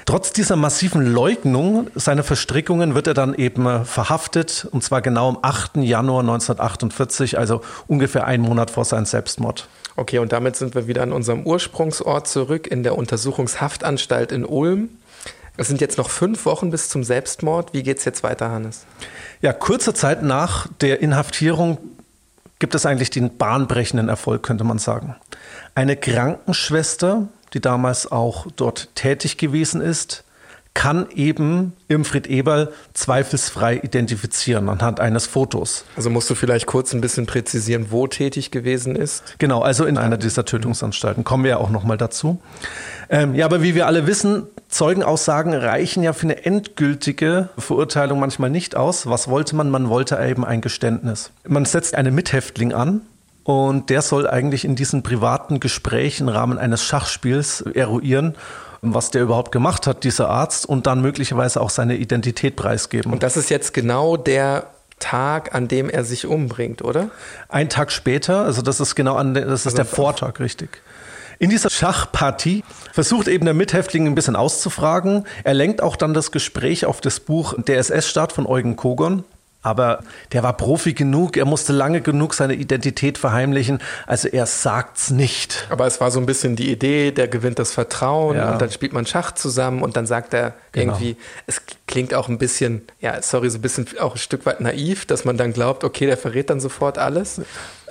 Trotz 0.05 0.33
dieser 0.33 0.57
massiven 0.57 1.13
Leugnung 1.13 1.89
seiner 1.95 2.23
Verstrickungen 2.23 2.95
wird 2.95 3.07
er 3.07 3.15
dann 3.15 3.35
eben 3.35 3.85
verhaftet, 3.85 4.67
und 4.71 4.83
zwar 4.83 5.01
genau 5.01 5.29
am 5.29 5.39
8. 5.41 5.77
Januar 5.77 6.21
1948, 6.21 7.39
also 7.39 7.63
ungefähr 7.87 8.27
einen 8.27 8.43
Monat 8.43 8.71
vor 8.71 8.85
seinem 8.85 9.07
Selbstmord. 9.07 9.69
Okay, 9.97 10.19
und 10.19 10.33
damit 10.33 10.57
sind 10.57 10.75
wir 10.75 10.87
wieder 10.89 11.03
an 11.03 11.13
unserem 11.13 11.45
Ursprungsort 11.45 12.27
zurück 12.27 12.67
in 12.67 12.83
der 12.83 12.97
Untersuchungshaftanstalt 12.97 14.33
in 14.33 14.45
Ulm. 14.45 14.89
Es 15.57 15.69
sind 15.69 15.81
jetzt 15.81 15.99
noch 15.99 16.09
fünf 16.09 16.47
Wochen 16.47 16.71
bis 16.71 16.89
zum 16.89 17.05
Selbstmord. 17.05 17.75
Wie 17.75 17.83
geht 17.83 17.99
es 17.99 18.05
jetzt 18.05 18.23
weiter, 18.23 18.51
Hannes? 18.51 18.87
Ja, 19.43 19.53
kurze 19.53 19.93
Zeit 19.93 20.23
nach 20.23 20.67
der 20.81 21.01
Inhaftierung 21.01 21.79
gibt 22.59 22.75
es 22.75 22.87
eigentlich 22.87 23.11
den 23.11 23.37
bahnbrechenden 23.37 24.09
Erfolg, 24.09 24.43
könnte 24.43 24.65
man 24.65 24.79
sagen. 24.79 25.17
Eine 25.75 25.97
Krankenschwester 25.97 27.29
die 27.55 27.61
damals 27.61 28.11
auch 28.11 28.47
dort 28.57 28.95
tätig 28.95 29.37
gewesen 29.37 29.81
ist, 29.81 30.25
kann 30.75 31.07
eben 31.15 31.75
Imfried 31.89 32.27
Eberl 32.27 32.73
zweifelsfrei 32.95 33.81
identifizieren 33.83 34.69
anhand 34.69 35.01
eines 35.01 35.27
Fotos. 35.27 35.85
Also 35.97 36.09
musst 36.09 36.31
du 36.31 36.35
vielleicht 36.35 36.67
kurz 36.67 36.95
ein 36.95 37.03
bisschen 37.03 37.27
präzisieren, 37.27 37.89
wo 37.91 38.07
tätig 38.07 38.51
gewesen 38.51 38.97
ist? 38.97 39.39
Genau, 39.39 39.61
also 39.61 39.85
in 39.85 39.99
einer 39.99 40.17
dieser 40.17 40.45
Tötungsanstalten. 40.47 41.25
Kommen 41.25 41.45
wir 41.45 41.51
ja 41.51 41.57
auch 41.59 41.69
nochmal 41.69 41.99
dazu. 41.99 42.41
Ähm, 43.11 43.35
ja, 43.35 43.45
aber 43.45 43.63
wie 43.63 43.75
wir 43.75 43.87
alle 43.87 44.07
wissen, 44.07 44.47
Zeugenaussagen 44.69 45.53
reichen 45.53 46.03
ja 46.03 46.15
für 46.15 46.23
eine 46.23 46.47
endgültige 46.47 47.51
Verurteilung 47.59 48.19
manchmal 48.19 48.49
nicht 48.49 48.75
aus. 48.75 49.07
Was 49.07 49.29
wollte 49.29 49.55
man? 49.55 49.69
Man 49.69 49.91
wollte 49.91 50.19
eben 50.27 50.47
ein 50.47 50.63
Geständnis. 50.63 51.31
Man 51.47 51.67
setzt 51.67 51.95
einen 51.95 52.15
Mithäftling 52.15 52.73
an, 52.73 53.03
und 53.45 53.91
der 53.91 54.03
soll 54.03 54.29
eigentlich 54.29 54.65
in 54.65 54.77
diesen 54.77 55.03
privaten 55.03 55.61
Gesprächen 55.61 56.29
im 56.29 56.35
Rahmen 56.35 56.59
eines 56.59 56.83
Schachspiels 56.85 57.63
eruieren, 57.63 58.37
was 58.83 59.11
der 59.11 59.23
überhaupt 59.23 59.53
gemacht 59.53 59.87
hat, 59.87 60.05
dieser 60.05 60.29
Arzt, 60.29 60.67
und 60.67 60.87
dann 60.87 61.01
möglicherweise 61.01 61.61
auch 61.61 61.71
seine 61.71 61.97
Identität 61.97 62.57
preisgeben. 62.57 63.13
Und 63.13 63.23
das 63.23 63.37
ist 63.37 63.51
jetzt 63.51 63.75
genau 63.75 64.17
der 64.17 64.67
Tag, 64.99 65.55
an 65.55 65.69
dem 65.69 65.91
er 65.91 66.05
sich 66.05 66.27
umbringt, 66.27 66.83
oder? 66.83 67.11
Ein 67.49 67.69
Tag 67.69 67.91
später, 67.91 68.45
also 68.45 68.63
das 68.63 68.81
ist 68.81 68.95
genau 68.95 69.17
an, 69.17 69.35
das 69.35 69.45
ist 69.61 69.67
also 69.67 69.77
der 69.77 69.85
Vortag, 69.85 70.39
richtig. 70.41 70.81
In 71.39 71.51
dieser 71.51 71.71
Schachpartie 71.71 72.63
versucht 72.93 73.27
eben 73.27 73.45
der 73.45 73.55
Mithäftling 73.55 74.07
ein 74.07 74.15
bisschen 74.15 74.37
auszufragen. 74.37 75.27
Er 75.43 75.55
lenkt 75.55 75.83
auch 75.83 75.97
dann 75.97 76.15
das 76.15 76.31
Gespräch 76.31 76.87
auf 76.87 77.01
das 77.01 77.19
Buch 77.19 77.55
Der 77.59 77.79
SS-Staat 77.79 78.33
von 78.33 78.47
Eugen 78.47 78.77
Kogon. 78.77 79.25
Aber 79.63 80.01
der 80.33 80.43
war 80.43 80.57
Profi 80.57 80.93
genug, 80.93 81.37
er 81.37 81.45
musste 81.45 81.73
lange 81.73 82.01
genug 82.01 82.35
seine 82.35 82.55
Identität 82.55 83.17
verheimlichen, 83.17 83.79
also 84.07 84.29
er 84.29 84.47
sagt's 84.47 85.11
nicht. 85.11 85.69
Aber 85.71 85.87
es 85.87 86.01
war 86.01 86.11
so 86.11 86.19
ein 86.19 86.27
bisschen 86.27 86.57
die 86.57 86.71
Idee, 86.71 87.13
der 87.13 87.29
gewinnt 87.29 87.61
das 87.61 87.73
Vertrauen 87.73 88.37
ja. 88.37 88.53
und 88.53 88.61
dann 88.61 88.73
spielt 88.73 88.93
man 88.93 89.07
Schach 89.07 89.33
zusammen 89.33 89.83
und 89.83 89.97
dann 89.97 90.07
sagt 90.07 90.35
er 90.35 90.55
genau. 90.73 90.95
irgendwie, 90.95 91.17
es 91.47 91.63
klingt 91.87 92.13
auch 92.13 92.29
ein 92.29 92.39
bisschen, 92.39 92.83
ja, 93.01 93.23
sorry, 93.23 93.51
so 93.51 93.59
ein 93.59 93.63
bisschen 93.63 93.87
auch 94.01 94.17
ein 94.17 94.19
Stück 94.19 94.47
weit 94.47 94.61
naiv, 94.61 95.07
dass 95.07 95.25
man 95.25 95.37
dann 95.37 95.53
glaubt, 95.53 95.85
okay, 95.85 96.07
der 96.07 96.17
verrät 96.17 96.51
dann 96.51 96.59
sofort 96.59 96.99
alles. 96.99 97.41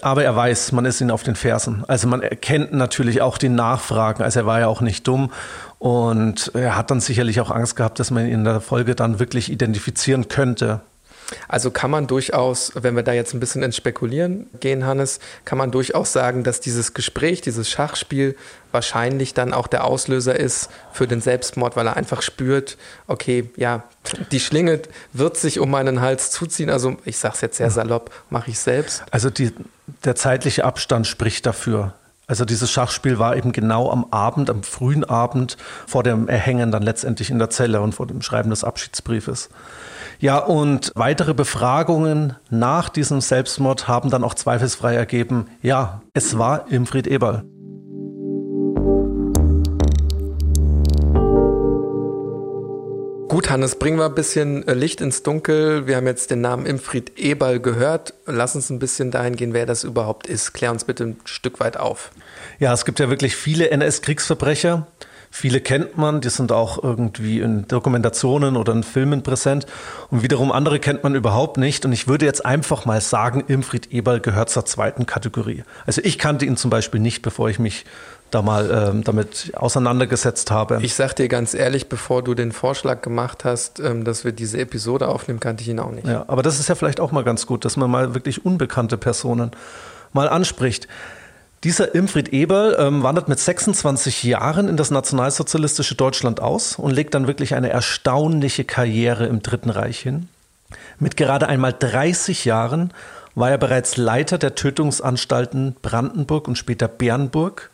Aber 0.01 0.23
er 0.23 0.35
weiß, 0.35 0.71
man 0.71 0.85
ist 0.85 0.99
ihn 0.99 1.11
auf 1.11 1.23
den 1.23 1.35
Fersen. 1.35 1.83
Also 1.87 2.07
man 2.07 2.23
erkennt 2.23 2.73
natürlich 2.73 3.21
auch 3.21 3.37
die 3.37 3.49
Nachfragen. 3.49 4.23
Also 4.23 4.39
er 4.39 4.45
war 4.45 4.59
ja 4.59 4.67
auch 4.67 4.81
nicht 4.81 5.07
dumm. 5.07 5.31
Und 5.77 6.51
er 6.55 6.75
hat 6.75 6.91
dann 6.91 6.99
sicherlich 6.99 7.39
auch 7.39 7.51
Angst 7.51 7.75
gehabt, 7.75 7.99
dass 7.99 8.11
man 8.11 8.25
ihn 8.25 8.33
in 8.33 8.43
der 8.43 8.61
Folge 8.61 8.95
dann 8.95 9.19
wirklich 9.19 9.51
identifizieren 9.51 10.27
könnte. 10.27 10.81
Also 11.47 11.71
kann 11.71 11.91
man 11.91 12.07
durchaus, 12.07 12.71
wenn 12.75 12.95
wir 12.95 13.03
da 13.03 13.13
jetzt 13.13 13.33
ein 13.33 13.39
bisschen 13.39 13.63
ins 13.63 13.75
Spekulieren 13.75 14.47
gehen, 14.59 14.85
Hannes, 14.85 15.19
kann 15.45 15.57
man 15.57 15.71
durchaus 15.71 16.13
sagen, 16.13 16.43
dass 16.43 16.59
dieses 16.59 16.93
Gespräch, 16.93 17.41
dieses 17.41 17.69
Schachspiel 17.69 18.35
wahrscheinlich 18.71 19.33
dann 19.33 19.53
auch 19.53 19.67
der 19.67 19.83
Auslöser 19.83 20.39
ist 20.39 20.69
für 20.91 21.07
den 21.07 21.21
Selbstmord, 21.21 21.75
weil 21.75 21.88
er 21.88 21.97
einfach 21.97 22.21
spürt, 22.21 22.77
okay, 23.07 23.50
ja, 23.57 23.83
die 24.31 24.39
Schlinge 24.39 24.81
wird 25.13 25.38
sich 25.38 25.59
um 25.59 25.69
meinen 25.69 26.01
Hals 26.01 26.31
zuziehen. 26.31 26.69
Also 26.69 26.97
ich 27.05 27.17
sage 27.17 27.35
es 27.35 27.41
jetzt 27.41 27.57
sehr 27.57 27.71
salopp, 27.71 28.11
mache 28.29 28.51
ich 28.51 28.59
selbst. 28.59 29.03
Also 29.11 29.29
die, 29.29 29.51
der 30.05 30.15
zeitliche 30.15 30.65
Abstand 30.65 31.07
spricht 31.07 31.45
dafür. 31.45 31.93
Also 32.31 32.45
dieses 32.45 32.71
Schachspiel 32.71 33.19
war 33.19 33.35
eben 33.35 33.51
genau 33.51 33.91
am 33.91 34.05
Abend, 34.11 34.50
am 34.50 34.63
frühen 34.63 35.03
Abend 35.03 35.57
vor 35.85 36.01
dem 36.01 36.29
Erhängen 36.29 36.71
dann 36.71 36.81
letztendlich 36.81 37.29
in 37.29 37.39
der 37.39 37.50
Zelle 37.50 37.81
und 37.81 37.93
vor 37.93 38.07
dem 38.07 38.21
Schreiben 38.21 38.50
des 38.51 38.63
Abschiedsbriefes. 38.63 39.50
Ja, 40.21 40.37
und 40.37 40.91
weitere 40.93 41.33
Befragungen 41.33 42.35
nach 42.51 42.89
diesem 42.89 43.21
Selbstmord 43.21 43.87
haben 43.87 44.11
dann 44.11 44.23
auch 44.23 44.35
zweifelsfrei 44.35 44.93
ergeben, 44.93 45.47
ja, 45.63 46.03
es 46.13 46.37
war 46.37 46.71
Imfried 46.71 47.07
Eberl. 47.07 47.43
Gut, 53.29 53.49
Hannes, 53.49 53.79
bringen 53.79 53.97
wir 53.97 54.05
ein 54.05 54.13
bisschen 54.13 54.67
äh, 54.67 54.75
Licht 54.75 55.01
ins 55.01 55.23
Dunkel. 55.23 55.87
Wir 55.87 55.95
haben 55.95 56.05
jetzt 56.05 56.29
den 56.29 56.41
Namen 56.41 56.67
Imfried 56.67 57.17
Eberl 57.17 57.59
gehört. 57.59 58.13
Lass 58.27 58.53
uns 58.53 58.69
ein 58.69 58.77
bisschen 58.77 59.09
dahin 59.09 59.35
gehen, 59.35 59.53
wer 59.55 59.65
das 59.65 59.83
überhaupt 59.83 60.27
ist. 60.27 60.53
Klär 60.53 60.69
uns 60.69 60.83
bitte 60.83 61.05
ein 61.05 61.19
Stück 61.25 61.59
weit 61.59 61.77
auf. 61.77 62.11
Ja, 62.59 62.71
es 62.73 62.85
gibt 62.85 62.99
ja 62.99 63.09
wirklich 63.09 63.35
viele 63.35 63.71
NS-Kriegsverbrecher. 63.71 64.85
Viele 65.33 65.61
kennt 65.61 65.97
man, 65.97 66.19
die 66.19 66.29
sind 66.29 66.51
auch 66.51 66.83
irgendwie 66.83 67.39
in 67.39 67.65
Dokumentationen 67.65 68.57
oder 68.57 68.73
in 68.73 68.83
Filmen 68.83 69.23
präsent. 69.23 69.65
Und 70.09 70.23
wiederum 70.23 70.51
andere 70.51 70.77
kennt 70.79 71.03
man 71.03 71.15
überhaupt 71.15 71.55
nicht. 71.55 71.85
Und 71.85 71.93
ich 71.93 72.07
würde 72.09 72.25
jetzt 72.25 72.45
einfach 72.45 72.85
mal 72.85 73.00
sagen, 73.00 73.45
Imfried 73.47 73.93
Eberl 73.93 74.19
gehört 74.19 74.50
zur 74.50 74.65
zweiten 74.65 75.05
Kategorie. 75.05 75.63
Also 75.85 76.01
ich 76.03 76.19
kannte 76.19 76.45
ihn 76.45 76.57
zum 76.57 76.69
Beispiel 76.69 77.00
nicht, 77.00 77.21
bevor 77.21 77.50
ich 77.50 77.59
mich 77.59 77.85
da 78.29 78.41
mal 78.41 78.89
ähm, 78.89 79.03
damit 79.03 79.51
auseinandergesetzt 79.55 80.51
habe. 80.51 80.79
Ich 80.81 80.95
sag 80.95 81.13
dir 81.15 81.27
ganz 81.27 81.53
ehrlich, 81.53 81.89
bevor 81.89 82.23
du 82.23 82.33
den 82.33 82.51
Vorschlag 82.51 83.01
gemacht 83.01 83.45
hast, 83.45 83.79
ähm, 83.79 84.03
dass 84.03 84.25
wir 84.25 84.33
diese 84.33 84.57
Episode 84.57 85.07
aufnehmen, 85.07 85.39
kannte 85.39 85.63
ich 85.63 85.69
ihn 85.69 85.79
auch 85.79 85.91
nicht. 85.91 86.07
Ja, 86.07 86.25
aber 86.27 86.41
das 86.41 86.59
ist 86.59 86.69
ja 86.69 86.75
vielleicht 86.75 87.00
auch 87.00 87.11
mal 87.11 87.23
ganz 87.23 87.45
gut, 87.45 87.65
dass 87.65 87.77
man 87.77 87.89
mal 87.89 88.13
wirklich 88.13 88.45
unbekannte 88.45 88.97
Personen 88.97 89.51
mal 90.13 90.27
anspricht. 90.27 90.88
Dieser 91.63 91.94
Imfried 91.94 92.34
Eberl 92.34 92.75
ähm, 92.80 93.03
wandert 93.03 93.30
mit 93.30 93.39
26 93.39 94.24
Jahren 94.24 94.68
in 94.68 94.77
das 94.77 94.89
nationalsozialistische 94.89 95.94
Deutschland 95.94 96.39
aus 96.39 96.75
und 96.75 96.89
legt 96.89 97.13
dann 97.13 97.27
wirklich 97.27 97.53
eine 97.53 97.70
erstaunliche 97.70 98.63
Karriere 98.63 99.27
im 99.27 99.44
Dritten 99.44 99.70
Reich 99.70 100.00
hin. 100.00 100.27
Mit 100.98 101.18
gerade 101.18 101.48
einmal 101.48 101.75
30 101.77 102.46
Jahren 102.46 102.91
war 103.36 103.51
er 103.51 103.60
bereits 103.60 103.98
Leiter 103.98 104.39
der 104.39 104.56
Tötungsanstalten 104.56 105.75
Brandenburg 105.84 106.48
und 106.48 106.58
später 106.58 106.88
Bernburg. 106.88 107.70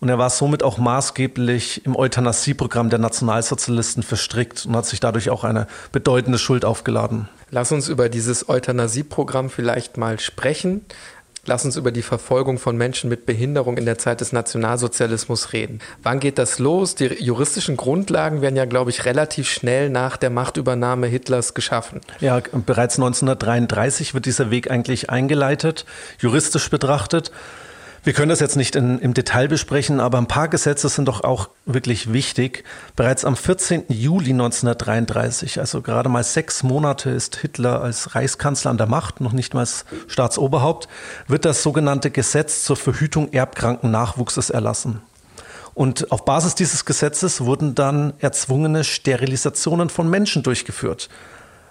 Und 0.00 0.08
er 0.08 0.18
war 0.18 0.30
somit 0.30 0.62
auch 0.62 0.78
maßgeblich 0.78 1.84
im 1.86 1.96
Euthanasieprogramm 1.96 2.90
der 2.90 3.00
Nationalsozialisten 3.00 4.02
verstrickt 4.02 4.66
und 4.66 4.76
hat 4.76 4.86
sich 4.86 5.00
dadurch 5.00 5.30
auch 5.30 5.44
eine 5.44 5.66
bedeutende 5.90 6.38
Schuld 6.38 6.64
aufgeladen. 6.64 7.28
Lass 7.50 7.72
uns 7.72 7.88
über 7.88 8.08
dieses 8.08 8.48
Euthanasieprogramm 8.48 9.50
vielleicht 9.50 9.96
mal 9.96 10.20
sprechen. 10.20 10.84
Lass 11.48 11.64
uns 11.64 11.76
über 11.76 11.92
die 11.92 12.02
Verfolgung 12.02 12.58
von 12.58 12.76
Menschen 12.76 13.08
mit 13.08 13.24
Behinderung 13.24 13.78
in 13.78 13.86
der 13.86 13.96
Zeit 13.96 14.20
des 14.20 14.32
Nationalsozialismus 14.32 15.54
reden. 15.54 15.78
Wann 16.02 16.20
geht 16.20 16.36
das 16.36 16.58
los? 16.58 16.94
Die 16.94 17.06
juristischen 17.06 17.78
Grundlagen 17.78 18.42
werden 18.42 18.54
ja, 18.54 18.66
glaube 18.66 18.90
ich, 18.90 19.06
relativ 19.06 19.48
schnell 19.48 19.88
nach 19.88 20.18
der 20.18 20.28
Machtübernahme 20.28 21.06
Hitlers 21.06 21.54
geschaffen. 21.54 22.02
Ja, 22.20 22.42
bereits 22.52 22.96
1933 22.96 24.12
wird 24.12 24.26
dieser 24.26 24.50
Weg 24.50 24.70
eigentlich 24.70 25.08
eingeleitet, 25.08 25.86
juristisch 26.18 26.68
betrachtet. 26.68 27.32
Wir 28.08 28.14
können 28.14 28.30
das 28.30 28.40
jetzt 28.40 28.56
nicht 28.56 28.74
in, 28.74 28.98
im 29.00 29.12
Detail 29.12 29.48
besprechen, 29.48 30.00
aber 30.00 30.16
ein 30.16 30.26
paar 30.26 30.48
Gesetze 30.48 30.88
sind 30.88 31.08
doch 31.08 31.24
auch 31.24 31.50
wirklich 31.66 32.10
wichtig. 32.10 32.64
Bereits 32.96 33.26
am 33.26 33.36
14. 33.36 33.84
Juli 33.88 34.30
1933, 34.30 35.60
also 35.60 35.82
gerade 35.82 36.08
mal 36.08 36.24
sechs 36.24 36.62
Monate 36.62 37.10
ist 37.10 37.36
Hitler 37.36 37.82
als 37.82 38.14
Reichskanzler 38.14 38.70
an 38.70 38.78
der 38.78 38.86
Macht, 38.86 39.20
noch 39.20 39.34
nicht 39.34 39.52
mal 39.52 39.60
als 39.60 39.84
Staatsoberhaupt, 40.06 40.88
wird 41.26 41.44
das 41.44 41.62
sogenannte 41.62 42.10
Gesetz 42.10 42.64
zur 42.64 42.78
Verhütung 42.78 43.30
erbkranken 43.34 43.90
Nachwuchses 43.90 44.48
erlassen. 44.48 45.02
Und 45.74 46.10
auf 46.10 46.24
Basis 46.24 46.54
dieses 46.54 46.86
Gesetzes 46.86 47.42
wurden 47.42 47.74
dann 47.74 48.14
erzwungene 48.20 48.84
Sterilisationen 48.84 49.90
von 49.90 50.08
Menschen 50.08 50.42
durchgeführt 50.42 51.10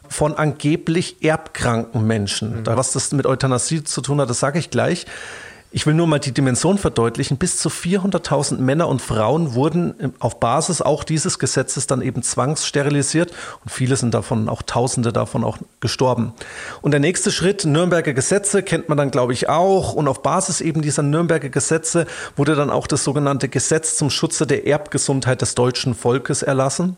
von 0.09 0.35
angeblich 0.37 1.21
erbkranken 1.21 2.07
Menschen. 2.07 2.61
Mhm. 2.61 2.65
Was 2.65 2.93
das 2.93 3.11
mit 3.11 3.25
Euthanasie 3.25 3.83
zu 3.83 3.99
tun 3.99 4.21
hat, 4.21 4.29
das 4.29 4.39
sage 4.39 4.57
ich 4.57 4.69
gleich. 4.69 5.05
Ich 5.69 5.85
will 5.85 5.93
nur 5.93 6.07
mal 6.07 6.19
die 6.19 6.31
Dimension 6.31 6.77
verdeutlichen. 6.77 7.37
Bis 7.37 7.57
zu 7.57 7.67
400.000 7.69 8.57
Männer 8.59 8.87
und 8.87 9.01
Frauen 9.01 9.53
wurden 9.53 10.13
auf 10.19 10.39
Basis 10.39 10.81
auch 10.81 11.03
dieses 11.03 11.39
Gesetzes 11.39 11.87
dann 11.87 12.01
eben 12.01 12.23
zwangssterilisiert 12.23 13.31
und 13.63 13.69
viele 13.69 13.97
sind 13.97 14.13
davon, 14.13 14.47
auch 14.47 14.61
Tausende 14.61 15.11
davon 15.11 15.43
auch 15.43 15.57
gestorben. 15.81 16.33
Und 16.81 16.91
der 16.91 17.01
nächste 17.01 17.31
Schritt, 17.31 17.65
Nürnberger 17.65 18.13
Gesetze, 18.13 18.63
kennt 18.63 18.87
man 18.87 18.97
dann, 18.97 19.11
glaube 19.11 19.33
ich, 19.33 19.49
auch. 19.49 19.93
Und 19.93 20.07
auf 20.07 20.23
Basis 20.23 20.61
eben 20.61 20.81
dieser 20.81 21.03
Nürnberger 21.03 21.49
Gesetze 21.49 22.07
wurde 22.37 22.55
dann 22.55 22.69
auch 22.69 22.87
das 22.87 23.03
sogenannte 23.03 23.49
Gesetz 23.49 23.97
zum 23.97 24.09
Schutze 24.09 24.47
der 24.47 24.65
Erbgesundheit 24.67 25.41
des 25.41 25.53
deutschen 25.55 25.95
Volkes 25.95 26.43
erlassen 26.43 26.95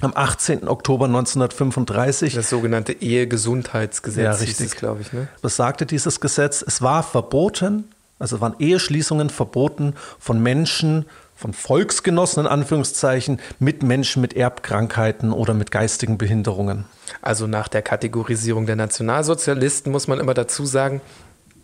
am 0.00 0.12
18. 0.14 0.66
Oktober 0.68 1.06
1935. 1.06 2.34
Das 2.34 2.50
sogenannte 2.50 2.92
Ehegesundheitsgesetz, 2.92 4.24
ja, 4.24 4.32
richtig, 4.32 4.72
glaube 4.76 5.02
ich. 5.02 5.12
Ne? 5.12 5.28
Was 5.42 5.56
sagte 5.56 5.86
dieses 5.86 6.20
Gesetz? 6.20 6.64
Es 6.66 6.82
war 6.82 7.02
verboten, 7.02 7.84
also 8.20 8.40
waren 8.40 8.54
Eheschließungen 8.60 9.30
verboten 9.30 9.94
von 10.20 10.40
Menschen, 10.40 11.06
von 11.34 11.52
Volksgenossen 11.52 12.44
in 12.44 12.46
Anführungszeichen, 12.46 13.40
mit 13.58 13.82
Menschen 13.82 14.22
mit 14.22 14.34
Erbkrankheiten 14.34 15.32
oder 15.32 15.54
mit 15.54 15.70
geistigen 15.70 16.18
Behinderungen. 16.18 16.84
Also 17.22 17.46
nach 17.46 17.66
der 17.66 17.82
Kategorisierung 17.82 18.66
der 18.66 18.76
Nationalsozialisten 18.76 19.90
muss 19.90 20.06
man 20.06 20.20
immer 20.20 20.34
dazu 20.34 20.66
sagen, 20.66 21.00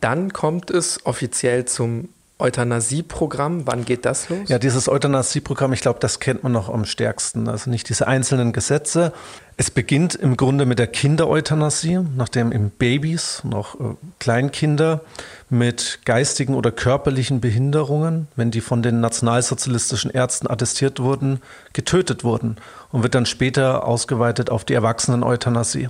dann 0.00 0.32
kommt 0.32 0.70
es 0.70 1.04
offiziell 1.04 1.66
zum 1.66 2.08
Euthanasieprogramm, 2.38 3.66
wann 3.66 3.86
geht 3.86 4.04
das 4.04 4.28
los? 4.28 4.48
Ja, 4.48 4.58
dieses 4.58 4.90
Euthanasieprogramm, 4.90 5.72
ich 5.72 5.80
glaube, 5.80 6.00
das 6.00 6.20
kennt 6.20 6.42
man 6.42 6.52
noch 6.52 6.68
am 6.68 6.84
stärksten. 6.84 7.48
Also 7.48 7.70
nicht 7.70 7.88
diese 7.88 8.06
einzelnen 8.06 8.52
Gesetze. 8.52 9.14
Es 9.56 9.70
beginnt 9.70 10.14
im 10.14 10.36
Grunde 10.36 10.66
mit 10.66 10.78
der 10.78 10.86
Kindereuthanasie, 10.86 12.00
nachdem 12.14 12.52
eben 12.52 12.68
Babys 12.70 13.40
und 13.42 13.54
auch 13.54 13.74
äh, 13.76 13.94
Kleinkinder 14.18 15.00
mit 15.48 16.00
geistigen 16.04 16.54
oder 16.54 16.72
körperlichen 16.72 17.40
Behinderungen, 17.40 18.28
wenn 18.34 18.50
die 18.50 18.60
von 18.60 18.82
den 18.82 19.00
nationalsozialistischen 19.00 20.10
Ärzten 20.10 20.50
attestiert 20.50 20.98
wurden, 21.00 21.40
getötet 21.72 22.24
wurden 22.24 22.56
und 22.90 23.02
wird 23.02 23.14
dann 23.14 23.26
später 23.26 23.86
ausgeweitet 23.86 24.50
auf 24.50 24.64
die 24.64 24.74
Erwachsenen-Euthanasie. 24.74 25.88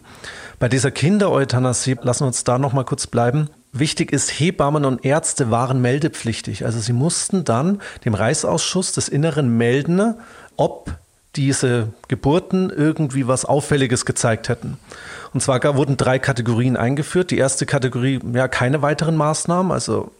Bei 0.58 0.68
dieser 0.68 0.90
Kindereuthanasie, 0.90 1.96
lassen 2.02 2.24
wir 2.24 2.28
uns 2.28 2.44
da 2.44 2.58
noch 2.58 2.72
mal 2.72 2.84
kurz 2.84 3.06
bleiben, 3.06 3.48
Wichtig 3.78 4.10
ist, 4.10 4.30
Hebammen 4.30 4.86
und 4.86 5.04
Ärzte 5.04 5.50
waren 5.50 5.82
meldepflichtig. 5.82 6.64
Also 6.64 6.80
sie 6.80 6.94
mussten 6.94 7.44
dann 7.44 7.82
dem 8.06 8.14
Reichsausschuss 8.14 8.92
des 8.92 9.10
Inneren 9.10 9.54
melden, 9.58 10.14
ob 10.56 10.94
diese 11.36 11.88
Geburten 12.08 12.70
irgendwie 12.70 13.28
was 13.28 13.44
Auffälliges 13.44 14.04
gezeigt 14.04 14.48
hätten. 14.48 14.78
Und 15.34 15.40
zwar 15.40 15.62
wurden 15.76 15.96
drei 15.96 16.18
Kategorien 16.18 16.76
eingeführt. 16.76 17.30
Die 17.30 17.38
erste 17.38 17.66
Kategorie, 17.66 18.20
ja, 18.32 18.48
keine 18.48 18.82
weiteren 18.82 19.16
Maßnahmen, 19.16 19.70
also 19.72 20.10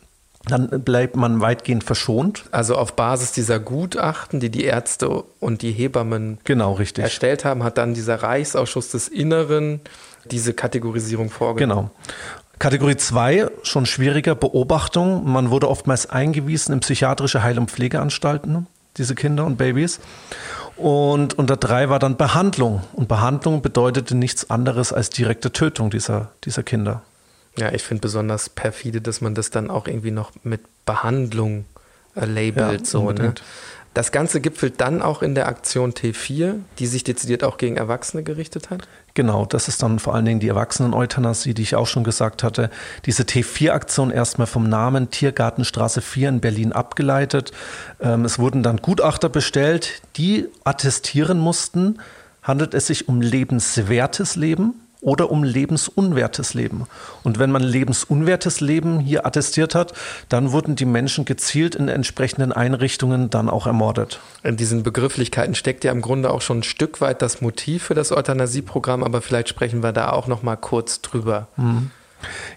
dann 0.46 0.68
bleibt 0.85 1.16
man 1.16 1.40
weitgehend 1.40 1.82
verschont. 1.82 2.44
Also 2.52 2.76
auf 2.76 2.94
Basis 2.94 3.32
dieser 3.32 3.58
Gutachten, 3.58 4.38
die 4.38 4.50
die 4.50 4.64
Ärzte 4.64 5.25
und 5.40 5.62
die 5.62 5.73
Hebammen 5.73 6.38
genau, 6.44 6.78
erstellt 6.78 7.44
haben, 7.44 7.64
hat 7.64 7.78
dann 7.78 7.94
dieser 7.94 8.23
Reichsausschuss 8.23 8.90
des 8.90 9.08
Inneren 9.08 9.80
diese 10.30 10.54
Kategorisierung 10.54 11.30
vorgenommen. 11.30 11.90
Genau. 12.06 12.12
Kategorie 12.58 12.96
2, 12.96 13.49
schon 13.62 13.87
schwieriger, 13.87 14.35
Beobachtung. 14.35 15.30
Man 15.30 15.50
wurde 15.50 15.68
oftmals 15.68 16.08
eingewiesen 16.08 16.73
in 16.73 16.80
psychiatrische 16.80 17.42
Heil- 17.42 17.58
und 17.58 17.70
Pflegeanstalten, 17.70 18.66
diese 18.96 19.14
Kinder 19.14 19.44
und 19.44 19.56
Babys. 19.56 20.00
Und 20.76 21.38
unter 21.38 21.56
drei 21.56 21.88
war 21.88 21.99
dann 21.99 22.16
Behandlung. 22.16 22.83
Und 22.92 23.09
Behandlung 23.09 23.62
bedeutete 23.62 24.14
nichts 24.14 24.50
anderes 24.50 24.92
als 24.92 25.11
direkte 25.11 25.52
Tötung 25.52 25.90
dieser, 25.90 26.33
dieser 26.45 26.62
Kinder. 26.62 27.02
Ja, 27.56 27.73
ich 27.73 27.83
finde 27.83 28.02
besonders 28.02 28.50
perfide, 28.50 29.00
dass 29.00 29.21
man 29.23 29.35
das 29.35 29.50
dann 29.50 29.71
auch 29.71 29.87
irgendwie 29.87 30.11
noch 30.11 30.33
mit 30.42 30.61
Behandlung 30.85 31.64
äh, 32.14 32.26
labelt. 32.26 32.80
Ja, 32.80 32.85
so, 32.85 33.11
ne? 33.11 33.35
Das 33.96 34.12
Ganze 34.12 34.42
gipfelt 34.42 34.82
dann 34.82 35.00
auch 35.00 35.22
in 35.22 35.34
der 35.34 35.48
Aktion 35.48 35.94
T4, 35.94 36.56
die 36.78 36.86
sich 36.86 37.02
dezidiert 37.02 37.42
auch 37.42 37.56
gegen 37.56 37.78
Erwachsene 37.78 38.22
gerichtet 38.22 38.68
hat? 38.68 38.86
Genau, 39.14 39.46
das 39.46 39.68
ist 39.68 39.82
dann 39.82 39.98
vor 40.00 40.14
allen 40.14 40.26
Dingen 40.26 40.38
die 40.38 40.48
Erwachsenen-Euthanasie, 40.48 41.54
die 41.54 41.62
ich 41.62 41.76
auch 41.76 41.86
schon 41.86 42.04
gesagt 42.04 42.42
hatte. 42.42 42.68
Diese 43.06 43.22
T4-Aktion 43.22 44.10
erstmal 44.10 44.46
vom 44.46 44.68
Namen 44.68 45.10
Tiergartenstraße 45.10 46.02
4 46.02 46.28
in 46.28 46.40
Berlin 46.40 46.72
abgeleitet. 46.72 47.52
Ähm, 47.98 48.26
es 48.26 48.38
wurden 48.38 48.62
dann 48.62 48.82
Gutachter 48.82 49.30
bestellt, 49.30 50.02
die 50.18 50.46
attestieren 50.62 51.38
mussten, 51.38 51.98
handelt 52.42 52.74
es 52.74 52.88
sich 52.88 53.08
um 53.08 53.22
lebenswertes 53.22 54.36
Leben 54.36 54.74
oder 55.00 55.30
um 55.30 55.44
lebensunwertes 55.44 56.54
Leben. 56.54 56.86
Und 57.22 57.38
wenn 57.38 57.50
man 57.50 57.62
lebensunwertes 57.62 58.60
Leben 58.60 58.98
hier 59.00 59.26
attestiert 59.26 59.74
hat, 59.74 59.92
dann 60.28 60.52
wurden 60.52 60.76
die 60.76 60.84
Menschen 60.84 61.24
gezielt 61.24 61.74
in 61.74 61.88
entsprechenden 61.88 62.52
Einrichtungen 62.52 63.30
dann 63.30 63.48
auch 63.48 63.66
ermordet. 63.66 64.20
In 64.42 64.56
diesen 64.56 64.82
Begrifflichkeiten 64.82 65.54
steckt 65.54 65.84
ja 65.84 65.92
im 65.92 66.02
Grunde 66.02 66.30
auch 66.30 66.40
schon 66.40 66.60
ein 66.60 66.62
Stück 66.62 67.00
weit 67.00 67.22
das 67.22 67.40
Motiv 67.40 67.84
für 67.84 67.94
das 67.94 68.12
Euthanasieprogramm, 68.12 69.04
aber 69.04 69.22
vielleicht 69.22 69.48
sprechen 69.48 69.82
wir 69.82 69.92
da 69.92 70.10
auch 70.10 70.26
noch 70.26 70.42
mal 70.42 70.56
kurz 70.56 71.00
drüber. 71.02 71.48
Mhm. 71.56 71.90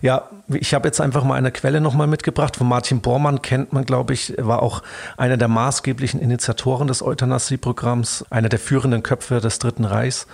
Ja, 0.02 0.30
ich 0.48 0.74
habe 0.74 0.88
jetzt 0.88 1.02
einfach 1.02 1.24
mal 1.24 1.36
eine 1.36 1.52
Quelle 1.52 1.82
nochmal 1.82 2.08
mitgebracht. 2.08 2.56
Von 2.56 2.68
Martin 2.68 3.02
Bormann 3.02 3.42
kennt 3.42 3.74
man, 3.74 3.86
glaube 3.86 4.14
ich, 4.14 4.34
war 4.38 4.64
auch 4.64 4.82
einer 5.18 5.38
der 5.38 5.48
maßgeblichen 5.48 6.20
Initiatoren 6.20 6.88
des 6.88 7.02
Euthanasieprogramms, 7.02 8.26
einer 8.30 8.50
der 8.50 8.60
führenden 8.60 9.04
Köpfe 9.04 9.42
des 9.42 9.60
Dritten 9.60 9.86
Reichs 9.86 10.28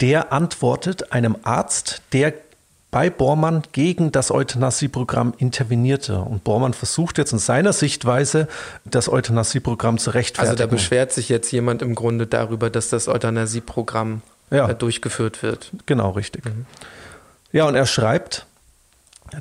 der 0.00 0.32
antwortet 0.32 1.12
einem 1.12 1.36
Arzt, 1.42 2.02
der 2.12 2.34
bei 2.90 3.10
Bormann 3.10 3.62
gegen 3.72 4.12
das 4.12 4.30
Euthanasieprogramm 4.30 5.34
intervenierte. 5.36 6.18
Und 6.18 6.44
Bormann 6.44 6.72
versucht 6.72 7.18
jetzt 7.18 7.32
in 7.32 7.38
seiner 7.38 7.72
Sichtweise, 7.72 8.48
das 8.84 9.08
Euthanasieprogramm 9.08 9.98
zu 9.98 10.10
rechtfertigen. 10.10 10.52
Also 10.52 10.64
da 10.64 10.66
beschwert 10.66 11.12
sich 11.12 11.28
jetzt 11.28 11.50
jemand 11.52 11.82
im 11.82 11.94
Grunde 11.94 12.26
darüber, 12.26 12.70
dass 12.70 12.88
das 12.88 13.08
Euthanasieprogramm 13.08 14.22
ja. 14.50 14.70
Äh, 14.70 14.74
durchgeführt 14.74 15.42
wird. 15.42 15.72
Genau, 15.86 16.10
richtig. 16.10 16.44
Mhm. 16.44 16.66
Ja, 17.52 17.66
und 17.66 17.74
er 17.74 17.86
schreibt, 17.86 18.46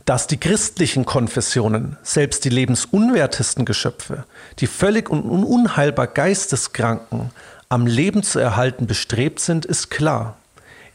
dass 0.06 0.28
die 0.28 0.38
christlichen 0.38 1.06
Konfessionen, 1.06 1.98
selbst 2.02 2.44
die 2.44 2.50
lebensunwertesten 2.50 3.66
Geschöpfe, 3.66 4.26
die 4.60 4.68
völlig 4.68 5.10
und 5.10 5.24
unheilbar 5.24 6.08
Geisteskranken 6.08 7.30
am 7.70 7.88
Leben 7.88 8.24
zu 8.24 8.40
erhalten 8.40 8.88
bestrebt 8.88 9.40
sind, 9.40 9.66
ist 9.66 9.90
klar. 9.90 10.38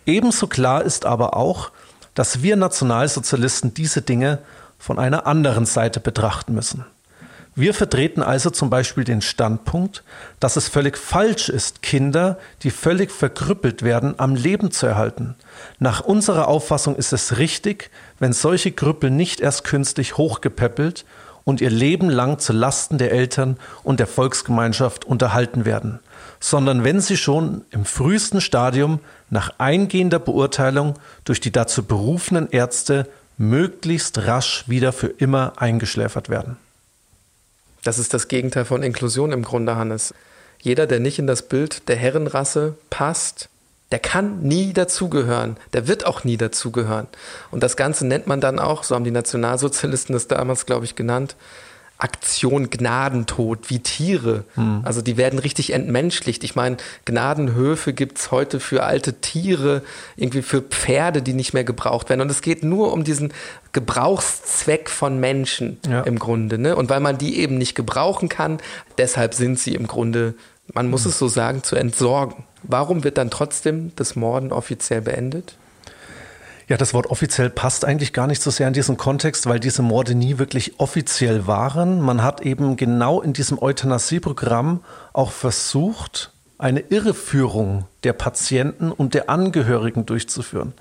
Ebenso 0.06 0.46
klar 0.46 0.82
ist 0.82 1.04
aber 1.04 1.36
auch, 1.36 1.70
dass 2.14 2.42
wir 2.42 2.56
Nationalsozialisten 2.56 3.74
diese 3.74 4.02
Dinge 4.02 4.38
von 4.78 4.98
einer 4.98 5.26
anderen 5.26 5.66
Seite 5.66 6.00
betrachten 6.00 6.54
müssen. 6.54 6.84
Wir 7.56 7.74
vertreten 7.74 8.22
also 8.22 8.48
zum 8.50 8.70
Beispiel 8.70 9.04
den 9.04 9.20
Standpunkt, 9.20 10.04
dass 10.38 10.56
es 10.56 10.68
völlig 10.68 10.96
falsch 10.96 11.48
ist, 11.48 11.82
Kinder, 11.82 12.38
die 12.62 12.70
völlig 12.70 13.10
verkrüppelt 13.10 13.82
werden, 13.82 14.14
am 14.18 14.34
Leben 14.34 14.70
zu 14.70 14.86
erhalten. 14.86 15.34
Nach 15.78 16.00
unserer 16.00 16.48
Auffassung 16.48 16.94
ist 16.96 17.12
es 17.12 17.38
richtig, 17.38 17.90
wenn 18.18 18.32
solche 18.32 18.72
Krüppel 18.72 19.10
nicht 19.10 19.40
erst 19.40 19.64
künstlich 19.64 20.16
hochgepäppelt 20.16 21.04
und 21.44 21.60
ihr 21.60 21.70
Leben 21.70 22.08
lang 22.08 22.38
zu 22.38 22.52
Lasten 22.52 22.98
der 22.98 23.12
Eltern 23.12 23.58
und 23.82 24.00
der 24.00 24.06
Volksgemeinschaft 24.06 25.04
unterhalten 25.04 25.64
werden 25.64 26.00
sondern 26.40 26.82
wenn 26.82 27.00
sie 27.00 27.18
schon 27.18 27.64
im 27.70 27.84
frühesten 27.84 28.40
Stadium 28.40 28.98
nach 29.28 29.52
eingehender 29.58 30.18
Beurteilung 30.18 30.98
durch 31.24 31.40
die 31.40 31.52
dazu 31.52 31.84
berufenen 31.84 32.50
Ärzte 32.50 33.06
möglichst 33.36 34.26
rasch 34.26 34.64
wieder 34.66 34.92
für 34.92 35.08
immer 35.08 35.52
eingeschläfert 35.56 36.28
werden. 36.28 36.56
Das 37.84 37.98
ist 37.98 38.12
das 38.12 38.28
Gegenteil 38.28 38.64
von 38.64 38.82
Inklusion 38.82 39.32
im 39.32 39.42
Grunde, 39.42 39.76
Hannes. 39.76 40.14
Jeder, 40.60 40.86
der 40.86 41.00
nicht 41.00 41.18
in 41.18 41.26
das 41.26 41.42
Bild 41.42 41.88
der 41.88 41.96
Herrenrasse 41.96 42.74
passt, 42.90 43.48
der 43.92 43.98
kann 43.98 44.42
nie 44.42 44.72
dazugehören. 44.72 45.56
Der 45.72 45.88
wird 45.88 46.06
auch 46.06 46.22
nie 46.22 46.36
dazugehören. 46.36 47.08
Und 47.50 47.62
das 47.62 47.76
Ganze 47.76 48.06
nennt 48.06 48.26
man 48.26 48.40
dann 48.40 48.58
auch, 48.58 48.84
so 48.84 48.94
haben 48.94 49.04
die 49.04 49.10
Nationalsozialisten 49.10 50.12
das 50.12 50.28
damals, 50.28 50.66
glaube 50.66 50.84
ich, 50.84 50.94
genannt, 50.94 51.34
Aktion 52.00 52.70
Gnadentod, 52.70 53.70
wie 53.70 53.80
Tiere. 53.80 54.44
Hm. 54.54 54.80
Also 54.84 55.02
die 55.02 55.16
werden 55.16 55.38
richtig 55.38 55.72
entmenschlicht. 55.72 56.44
Ich 56.44 56.56
meine, 56.56 56.78
Gnadenhöfe 57.04 57.92
gibt's 57.92 58.30
heute 58.30 58.60
für 58.60 58.82
alte 58.82 59.20
Tiere, 59.20 59.82
irgendwie 60.16 60.42
für 60.42 60.62
Pferde, 60.62 61.22
die 61.22 61.34
nicht 61.34 61.52
mehr 61.52 61.64
gebraucht 61.64 62.08
werden. 62.08 62.20
Und 62.22 62.30
es 62.30 62.42
geht 62.42 62.64
nur 62.64 62.92
um 62.92 63.04
diesen 63.04 63.32
Gebrauchszweck 63.72 64.90
von 64.90 65.20
Menschen 65.20 65.78
ja. 65.88 66.00
im 66.02 66.18
Grunde. 66.18 66.58
Ne? 66.58 66.74
Und 66.74 66.90
weil 66.90 67.00
man 67.00 67.18
die 67.18 67.38
eben 67.38 67.58
nicht 67.58 67.74
gebrauchen 67.74 68.28
kann, 68.28 68.58
deshalb 68.98 69.34
sind 69.34 69.58
sie 69.58 69.74
im 69.74 69.86
Grunde, 69.86 70.34
man 70.72 70.88
muss 70.88 71.04
hm. 71.04 71.10
es 71.10 71.18
so 71.18 71.28
sagen, 71.28 71.62
zu 71.62 71.76
entsorgen. 71.76 72.44
Warum 72.62 73.04
wird 73.04 73.18
dann 73.18 73.30
trotzdem 73.30 73.92
das 73.96 74.16
Morden 74.16 74.52
offiziell 74.52 75.00
beendet? 75.00 75.56
Ja, 76.70 76.76
das 76.76 76.94
Wort 76.94 77.08
offiziell 77.08 77.50
passt 77.50 77.84
eigentlich 77.84 78.12
gar 78.12 78.28
nicht 78.28 78.40
so 78.40 78.48
sehr 78.52 78.68
in 78.68 78.72
diesen 78.72 78.96
Kontext, 78.96 79.46
weil 79.46 79.58
diese 79.58 79.82
Morde 79.82 80.14
nie 80.14 80.38
wirklich 80.38 80.78
offiziell 80.78 81.48
waren. 81.48 82.00
Man 82.00 82.22
hat 82.22 82.42
eben 82.42 82.76
genau 82.76 83.20
in 83.20 83.32
diesem 83.32 83.60
Euthanasieprogramm 83.60 84.78
auch 85.12 85.32
versucht, 85.32 86.30
eine 86.58 86.78
Irreführung 86.78 87.86
der 88.04 88.12
Patienten 88.12 88.92
und 88.92 89.14
der 89.14 89.28
Angehörigen 89.28 90.06
durchzuführen. 90.06 90.72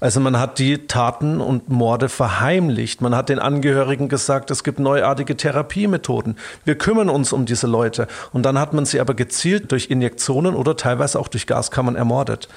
Also 0.00 0.18
man 0.18 0.40
hat 0.40 0.58
die 0.58 0.88
Taten 0.88 1.40
und 1.40 1.68
Morde 1.68 2.08
verheimlicht. 2.08 3.00
Man 3.00 3.14
hat 3.14 3.28
den 3.28 3.38
Angehörigen 3.38 4.08
gesagt, 4.08 4.50
es 4.50 4.64
gibt 4.64 4.80
neuartige 4.80 5.36
Therapiemethoden. 5.36 6.36
Wir 6.64 6.76
kümmern 6.76 7.08
uns 7.08 7.32
um 7.32 7.46
diese 7.46 7.68
Leute. 7.68 8.08
Und 8.32 8.42
dann 8.42 8.58
hat 8.58 8.72
man 8.72 8.86
sie 8.86 8.98
aber 8.98 9.14
gezielt 9.14 9.70
durch 9.70 9.88
Injektionen 9.88 10.56
oder 10.56 10.76
teilweise 10.76 11.20
auch 11.20 11.28
durch 11.28 11.46
Gaskammern 11.46 11.94
ermordet. 11.94 12.48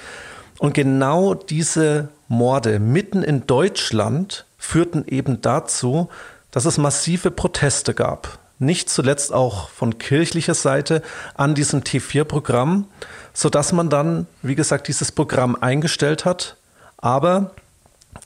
Und 0.60 0.74
genau 0.74 1.34
diese 1.34 2.10
Morde 2.28 2.80
mitten 2.80 3.24
in 3.24 3.46
Deutschland 3.46 4.46
führten 4.58 5.06
eben 5.08 5.42
dazu, 5.42 6.10
dass 6.52 6.66
es 6.66 6.78
massive 6.78 7.32
Proteste 7.32 7.94
gab. 7.94 8.40
Nicht 8.58 8.90
zuletzt 8.90 9.34
auch 9.34 9.70
von 9.70 9.98
kirchlicher 9.98 10.54
Seite 10.54 11.02
an 11.36 11.56
diesem 11.56 11.82
T4-Programm, 11.82 12.86
sodass 13.34 13.74
man 13.74 13.90
dann, 13.90 14.28
wie 14.42 14.56
gesagt, 14.56 14.88
dieses 14.88 15.12
Programm 15.12 15.58
eingestellt 15.60 16.24
hat. 16.24 16.56
Aber 16.98 17.52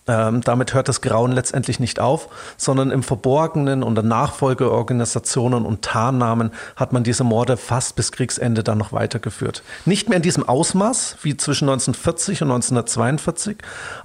ähm, 0.09 0.41
damit 0.41 0.73
hört 0.73 0.89
das 0.89 1.01
Grauen 1.01 1.31
letztendlich 1.31 1.79
nicht 1.79 1.99
auf, 1.99 2.29
sondern 2.57 2.89
im 2.89 3.03
Verborgenen 3.03 3.83
unter 3.83 4.01
Nachfolgeorganisationen 4.01 5.67
und 5.67 5.83
Tarnnamen 5.83 6.51
hat 6.75 6.93
man 6.93 7.03
diese 7.03 7.23
Morde 7.23 7.57
fast 7.57 7.95
bis 7.95 8.11
Kriegsende 8.11 8.63
dann 8.63 8.79
noch 8.79 8.91
weitergeführt. 8.91 9.61
Nicht 9.85 10.09
mehr 10.09 10.17
in 10.17 10.23
diesem 10.23 10.49
Ausmaß 10.49 11.17
wie 11.21 11.37
zwischen 11.37 11.69
1940 11.69 12.41
und 12.41 12.49
1942, 12.49 13.57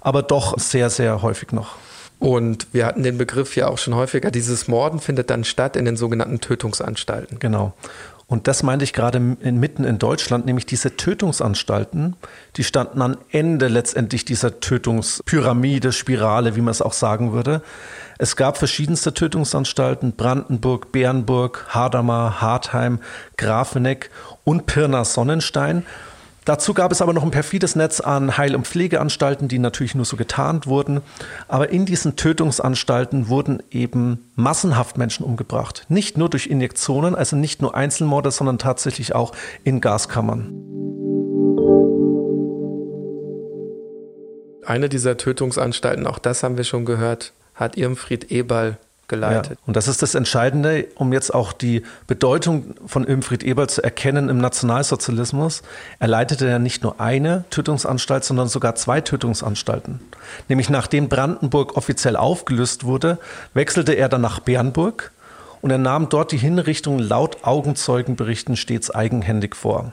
aber 0.03 0.23
doch 0.23 0.59
sehr, 0.59 0.91
sehr 0.91 1.23
häufig 1.23 1.53
noch. 1.53 1.77
Und 2.19 2.69
wir 2.73 2.87
hatten 2.87 3.03
den 3.03 3.19
Begriff 3.19 3.57
ja 3.57 3.69
auch 3.69 3.79
schon 3.79 3.95
häufiger. 3.95 4.31
Dieses 4.31 4.69
Morden 4.69 5.01
findet 5.01 5.31
dann 5.31 5.45
statt 5.45 5.75
in 5.75 5.87
den 5.87 5.97
sogenannten 5.97 6.41
Tötungsanstalten. 6.41 7.39
Genau. 7.39 7.73
Und 8.27 8.49
das 8.49 8.63
meinte 8.63 8.85
ich 8.85 8.95
gerade 8.95 9.21
mitten 9.21 9.85
in 9.85 9.99
Deutschland, 9.99 10.47
nämlich 10.47 10.65
diese 10.65 10.97
Tötungsanstalten, 10.97 12.17
die 12.57 12.65
standen 12.65 13.03
am 13.03 13.19
Ende 13.31 13.69
letztendlich 13.69 14.25
dieser 14.25 14.61
Tötungspyramide, 14.61 15.93
Spirale, 15.93 16.57
wie 16.57 16.63
man 16.63 16.73
es 16.73 16.81
auch 16.81 16.95
sagen 16.95 17.33
würde. 17.33 17.61
Es 18.19 18.37
gab 18.37 18.57
verschiedenste 18.57 19.13
Tötungsanstalten, 19.13 20.13
Brandenburg, 20.13 20.91
Bernburg, 20.91 21.67
Hadamar, 21.69 22.41
Hartheim, 22.41 23.01
Grafeneck 23.37 24.11
und 24.45 24.67
Pirna 24.67 25.05
Sonnenstein. 25.05 25.85
Dazu 26.45 26.75
gab 26.75 26.93
es 26.93 27.01
aber 27.01 27.15
noch 27.15 27.23
ein 27.23 27.31
perfides 27.31 27.75
Netz 27.75 28.01
an 28.01 28.37
Heil- 28.37 28.55
und 28.55 28.67
Pflegeanstalten, 28.67 29.49
die 29.49 29.59
natürlich 29.59 29.95
nur 29.95 30.05
so 30.05 30.17
getarnt 30.17 30.67
wurden. 30.67 31.01
Aber 31.49 31.71
in 31.71 31.87
diesen 31.87 32.17
Tötungsanstalten 32.17 33.29
wurden 33.29 33.63
eben 33.71 34.31
massenhaft 34.37 34.99
Menschen 34.99 35.25
umgebracht. 35.25 35.87
Nicht 35.89 36.19
nur 36.19 36.29
durch 36.29 36.47
Injektionen, 36.47 37.15
also 37.15 37.35
nicht 37.37 37.63
nur 37.63 37.75
Einzelmorde, 37.75 38.31
sondern 38.31 38.59
tatsächlich 38.59 39.15
auch 39.15 39.33
in 39.65 39.81
Gaskammern. 39.81 40.53
Eine 44.67 44.89
dieser 44.89 45.17
Tötungsanstalten, 45.17 46.07
auch 46.07 46.19
das 46.19 46.43
haben 46.43 46.57
wir 46.57 46.65
schon 46.65 46.85
gehört, 46.85 47.33
hat 47.55 47.77
Irmfried 47.77 48.31
Eberl 48.31 48.79
geleitet. 49.09 49.59
Ja, 49.59 49.67
und 49.67 49.77
das 49.77 49.89
ist 49.89 50.03
das 50.03 50.15
Entscheidende, 50.15 50.87
um 50.97 51.13
jetzt 51.13 51.35
auch 51.35 51.53
die 51.53 51.83
Bedeutung 52.07 52.75
von 52.87 53.07
Irmfried 53.07 53.43
Eberl 53.43 53.69
zu 53.69 53.83
erkennen 53.83 54.29
im 54.29 54.39
Nationalsozialismus. 54.39 55.63
Er 55.99 56.09
leitete 56.09 56.49
ja 56.49 56.59
nicht 56.59 56.83
nur 56.83 57.01
eine 57.01 57.45
Tötungsanstalt, 57.51 58.25
sondern 58.25 58.49
sogar 58.49 58.75
zwei 58.75 59.01
Tötungsanstalten. 59.01 60.01
Nämlich 60.49 60.71
nachdem 60.71 61.09
Brandenburg 61.09 61.77
offiziell 61.77 62.17
aufgelöst 62.17 62.85
wurde, 62.85 63.19
wechselte 63.53 63.93
er 63.93 64.09
dann 64.09 64.21
nach 64.21 64.41
Bernburg 64.41 65.13
und 65.61 65.71
er 65.71 65.79
nahm 65.79 66.09
dort 66.09 66.33
die 66.33 66.37
Hinrichtung 66.37 66.99
laut 66.99 67.39
Augenzeugenberichten 67.43 68.57
stets 68.57 68.91
eigenhändig 68.91 69.57
vor. 69.57 69.93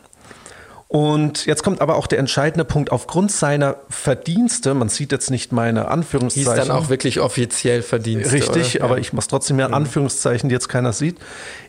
Und 0.92 1.46
jetzt 1.46 1.64
kommt 1.64 1.80
aber 1.80 1.96
auch 1.96 2.06
der 2.06 2.20
entscheidende 2.20 2.66
Punkt. 2.66 2.92
Aufgrund 2.92 3.32
seiner 3.32 3.78
Verdienste, 3.88 4.74
man 4.74 4.90
sieht 4.90 5.14
jetzt 5.14 5.32
nicht 5.32 5.54
meine 5.54 5.88
Anführungszeichen. 5.88 6.54
Hieß 6.54 6.68
dann 6.68 6.76
auch 6.76 6.90
wirklich 6.90 7.22
offiziell 7.22 7.82
Verdienste. 7.82 8.34
Richtig, 8.34 8.76
oder? 8.76 8.84
aber 8.84 8.96
ja. 8.96 9.00
ich 9.00 9.14
muss 9.14 9.30
trotzdem 9.30 9.56
mehr 9.56 9.74
Anführungszeichen, 9.74 10.50
die 10.50 10.54
jetzt 10.54 10.68
keiner 10.68 10.92
sieht. 10.92 11.18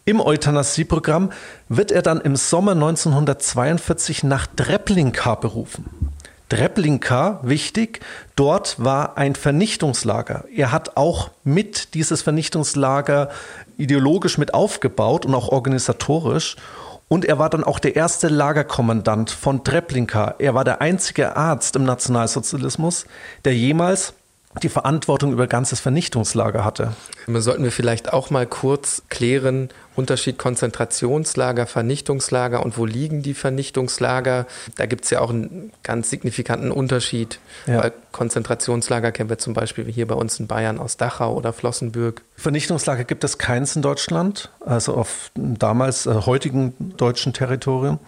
Im 0.05 0.21
Euthanasieprogramm 0.21 1.31
wird 1.69 1.93
er 1.93 2.03
dann 2.03 2.21
im 2.21 2.35
Sommer 2.35 2.73
1942 2.73 4.25
nach 4.25 4.49
Treblinka 4.57 5.37
berufen. 5.37 5.85
Treblinka, 6.49 7.39
wichtig, 7.45 8.01
dort 8.35 8.83
war 8.83 9.17
ein 9.19 9.37
Vernichtungslager. 9.37 10.47
Er 10.53 10.73
hat 10.73 10.97
auch 10.97 11.31
mit 11.45 11.95
dieses 11.95 12.23
Vernichtungslager 12.23 13.29
ideologisch 13.79 14.37
mit 14.37 14.53
aufgebaut 14.53 15.27
und 15.27 15.35
auch 15.37 15.47
organisatorisch. 15.51 16.57
Und 17.13 17.27
er 17.27 17.39
war 17.39 17.51
dann 17.51 17.63
auch 17.63 17.79
der 17.79 17.95
erste 17.95 18.29
Lagerkommandant 18.29 19.31
von 19.31 19.65
Treblinka. 19.65 20.37
Er 20.39 20.55
war 20.55 20.65
der 20.65 20.81
einzige 20.81 21.37
Arzt 21.37 21.77
im 21.77 21.85
Nationalsozialismus, 21.85 23.05
der 23.45 23.55
jemals 23.55 24.15
die 24.61 24.69
Verantwortung 24.69 25.33
über 25.33 25.47
ganzes 25.47 25.81
Vernichtungslager 25.81 26.65
hatte. 26.65 26.93
Sollten 27.27 27.65
wir 27.65 27.73
vielleicht 27.73 28.13
auch 28.13 28.31
mal 28.31 28.47
kurz 28.47 29.03
klären, 29.09 29.71
Unterschied 29.95 30.39
Konzentrationslager, 30.39 31.67
Vernichtungslager 31.67 32.63
und 32.63 32.77
wo 32.77 32.85
liegen 32.85 33.23
die 33.23 33.35
Vernichtungslager? 33.35 34.47
Da 34.77 34.87
gibt 34.87 35.05
es 35.05 35.11
ja 35.11 35.21
auch 35.21 35.31
einen 35.31 35.73
ganz 35.83 36.11
signifikanten 36.11 36.71
Unterschied. 36.71 37.39
Ja. 37.67 37.83
Weil 37.83 37.93
Konzentrationslager 38.13 39.13
kennen 39.13 39.31
wir 39.31 39.39
zum 39.39 39.55
Beispiel 39.55 39.91
hier 39.91 40.07
bei 40.07 40.15
uns 40.15 40.39
in 40.39 40.47
Bayern 40.47 40.79
aus 40.79 40.97
Dachau 40.97 41.35
oder 41.35 41.53
Flossenbürg. 41.53 42.23
Vernichtungslager 42.37 43.05
gibt 43.05 43.25
es 43.25 43.39
keins 43.39 43.77
in 43.77 43.83
Deutschland, 43.83 44.51
also 44.61 44.95
auf 44.95 45.31
damals 45.35 46.07
äh, 46.07 46.15
heutigen 46.27 46.75
deutschen 46.97 47.33
Territorium. 47.33 47.99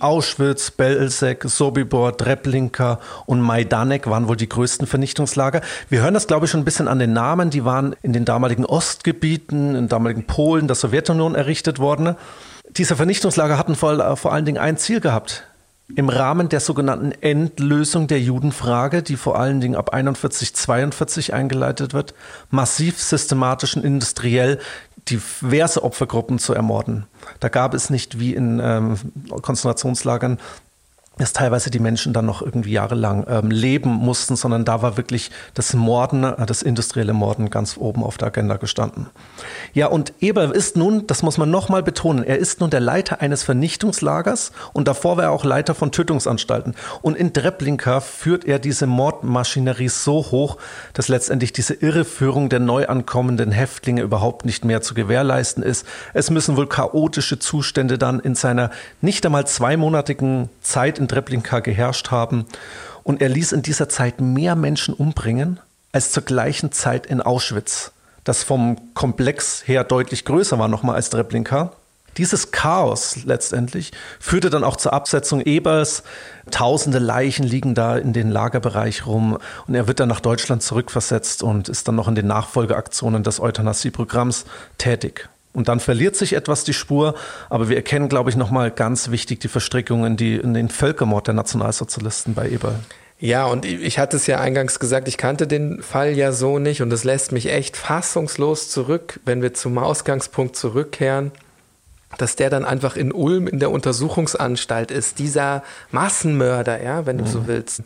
Auschwitz, 0.00 0.70
Belzec, 0.70 1.44
Sobibor, 1.44 2.16
Treblinka 2.16 3.00
und 3.26 3.40
Majdanek 3.40 4.08
waren 4.08 4.28
wohl 4.28 4.36
die 4.36 4.48
größten 4.48 4.86
Vernichtungslager. 4.86 5.60
Wir 5.88 6.02
hören 6.02 6.14
das, 6.14 6.26
glaube 6.26 6.46
ich, 6.46 6.50
schon 6.50 6.60
ein 6.60 6.64
bisschen 6.64 6.88
an 6.88 6.98
den 6.98 7.12
Namen. 7.12 7.50
Die 7.50 7.64
waren 7.64 7.96
in 8.02 8.12
den 8.12 8.24
damaligen 8.24 8.64
Ostgebieten, 8.64 9.74
in 9.74 9.88
damaligen 9.88 10.24
Polen, 10.24 10.66
der 10.66 10.76
Sowjetunion 10.76 11.34
errichtet 11.34 11.78
worden. 11.78 12.16
Diese 12.70 12.96
Vernichtungslager 12.96 13.58
hatten 13.58 13.74
vor, 13.74 14.16
vor 14.16 14.32
allen 14.32 14.44
Dingen 14.44 14.58
ein 14.58 14.76
Ziel 14.76 15.00
gehabt. 15.00 15.44
Im 15.94 16.08
Rahmen 16.08 16.48
der 16.48 16.58
sogenannten 16.58 17.12
Endlösung 17.12 18.08
der 18.08 18.20
Judenfrage, 18.20 19.04
die 19.04 19.16
vor 19.16 19.38
allen 19.38 19.60
Dingen 19.60 19.76
ab 19.76 19.90
41, 19.90 20.54
42 20.54 21.32
eingeleitet 21.32 21.94
wird, 21.94 22.12
massiv 22.50 23.00
systematisch 23.00 23.76
und 23.76 23.84
industriell 23.84 24.58
diverse 25.08 25.82
Opfergruppen 25.82 26.38
zu 26.38 26.52
ermorden. 26.54 27.06
Da 27.40 27.48
gab 27.48 27.74
es 27.74 27.90
nicht 27.90 28.18
wie 28.18 28.34
in 28.34 28.60
ähm, 28.62 28.96
Konzentrationslagern 29.42 30.38
dass 31.18 31.32
teilweise 31.32 31.70
die 31.70 31.78
Menschen 31.78 32.12
dann 32.12 32.26
noch 32.26 32.42
irgendwie 32.42 32.72
jahrelang 32.72 33.24
ähm, 33.28 33.50
leben 33.50 33.90
mussten, 33.90 34.36
sondern 34.36 34.66
da 34.66 34.82
war 34.82 34.98
wirklich 34.98 35.30
das 35.54 35.72
Morden, 35.72 36.24
äh, 36.24 36.44
das 36.44 36.60
industrielle 36.60 37.14
Morden 37.14 37.48
ganz 37.48 37.78
oben 37.78 38.02
auf 38.02 38.18
der 38.18 38.28
Agenda 38.28 38.56
gestanden. 38.56 39.06
Ja, 39.72 39.86
und 39.86 40.12
Eber 40.20 40.54
ist 40.54 40.76
nun, 40.76 41.06
das 41.06 41.22
muss 41.22 41.38
man 41.38 41.50
nochmal 41.50 41.82
betonen, 41.82 42.22
er 42.22 42.36
ist 42.38 42.60
nun 42.60 42.68
der 42.68 42.80
Leiter 42.80 43.22
eines 43.22 43.42
Vernichtungslagers 43.44 44.52
und 44.74 44.88
davor 44.88 45.16
war 45.16 45.24
er 45.24 45.30
auch 45.30 45.44
Leiter 45.44 45.74
von 45.74 45.90
Tötungsanstalten. 45.90 46.74
Und 47.00 47.16
in 47.16 47.32
Treblinka 47.32 48.00
führt 48.00 48.44
er 48.44 48.58
diese 48.58 48.86
Mordmaschinerie 48.86 49.88
so 49.88 50.26
hoch, 50.30 50.58
dass 50.92 51.08
letztendlich 51.08 51.52
diese 51.52 51.72
Irreführung 51.74 52.50
der 52.50 52.60
neu 52.60 52.88
ankommenden 52.88 53.52
Häftlinge 53.52 54.02
überhaupt 54.02 54.44
nicht 54.44 54.66
mehr 54.66 54.82
zu 54.82 54.92
gewährleisten 54.92 55.62
ist. 55.62 55.86
Es 56.12 56.30
müssen 56.30 56.58
wohl 56.58 56.66
chaotische 56.66 57.38
Zustände 57.38 57.96
dann 57.96 58.20
in 58.20 58.34
seiner 58.34 58.70
nicht 59.00 59.24
einmal 59.24 59.46
zweimonatigen 59.46 60.50
Zeit 60.60 60.98
in 60.98 61.05
in 61.06 61.08
Treblinka 61.08 61.60
geherrscht 61.60 62.10
haben. 62.10 62.46
Und 63.04 63.22
er 63.22 63.28
ließ 63.28 63.52
in 63.52 63.62
dieser 63.62 63.88
Zeit 63.88 64.20
mehr 64.20 64.56
Menschen 64.56 64.92
umbringen 64.92 65.60
als 65.92 66.10
zur 66.10 66.24
gleichen 66.24 66.72
Zeit 66.72 67.06
in 67.06 67.22
Auschwitz, 67.22 67.92
das 68.24 68.42
vom 68.42 68.92
Komplex 68.94 69.62
her 69.66 69.84
deutlich 69.84 70.24
größer 70.24 70.58
war 70.58 70.68
nochmal 70.68 70.96
als 70.96 71.10
Treblinka. 71.10 71.72
Dieses 72.18 72.50
Chaos 72.50 73.24
letztendlich 73.24 73.92
führte 74.18 74.50
dann 74.50 74.64
auch 74.64 74.76
zur 74.76 74.92
Absetzung 74.92 75.42
Ebers. 75.42 76.02
Tausende 76.50 76.98
Leichen 76.98 77.44
liegen 77.44 77.74
da 77.74 77.96
in 77.96 78.12
den 78.12 78.30
Lagerbereich 78.30 79.06
rum 79.06 79.38
und 79.66 79.74
er 79.74 79.86
wird 79.86 80.00
dann 80.00 80.08
nach 80.08 80.20
Deutschland 80.20 80.62
zurückversetzt 80.62 81.42
und 81.42 81.68
ist 81.68 81.86
dann 81.88 81.94
noch 81.94 82.08
in 82.08 82.14
den 82.14 82.26
Nachfolgeaktionen 82.26 83.22
des 83.22 83.38
Euthanasieprogramms 83.38 84.44
tätig. 84.78 85.28
Und 85.56 85.68
dann 85.68 85.80
verliert 85.80 86.16
sich 86.16 86.34
etwas 86.34 86.64
die 86.64 86.74
Spur. 86.74 87.14
Aber 87.48 87.70
wir 87.70 87.76
erkennen, 87.76 88.10
glaube 88.10 88.28
ich, 88.28 88.36
nochmal 88.36 88.70
ganz 88.70 89.10
wichtig 89.10 89.40
die 89.40 89.48
Verstrickung 89.48 90.04
in, 90.04 90.18
die, 90.18 90.36
in 90.36 90.52
den 90.52 90.68
Völkermord 90.68 91.28
der 91.28 91.34
Nationalsozialisten 91.34 92.34
bei 92.34 92.50
Eberl. 92.50 92.78
Ja, 93.18 93.46
und 93.46 93.64
ich 93.64 93.98
hatte 93.98 94.18
es 94.18 94.26
ja 94.26 94.38
eingangs 94.38 94.78
gesagt, 94.78 95.08
ich 95.08 95.16
kannte 95.16 95.46
den 95.46 95.82
Fall 95.82 96.12
ja 96.12 96.32
so 96.32 96.58
nicht 96.58 96.82
und 96.82 96.92
es 96.92 97.04
lässt 97.04 97.32
mich 97.32 97.50
echt 97.50 97.78
fassungslos 97.78 98.68
zurück, 98.68 99.18
wenn 99.24 99.40
wir 99.40 99.54
zum 99.54 99.78
Ausgangspunkt 99.78 100.56
zurückkehren, 100.56 101.32
dass 102.18 102.36
der 102.36 102.50
dann 102.50 102.66
einfach 102.66 102.94
in 102.94 103.10
Ulm 103.10 103.46
in 103.46 103.58
der 103.58 103.70
Untersuchungsanstalt 103.70 104.90
ist, 104.90 105.18
dieser 105.18 105.62
Massenmörder, 105.90 106.82
ja, 106.82 107.06
wenn 107.06 107.16
du 107.16 107.24
mhm. 107.24 107.28
so 107.28 107.46
willst. 107.46 107.82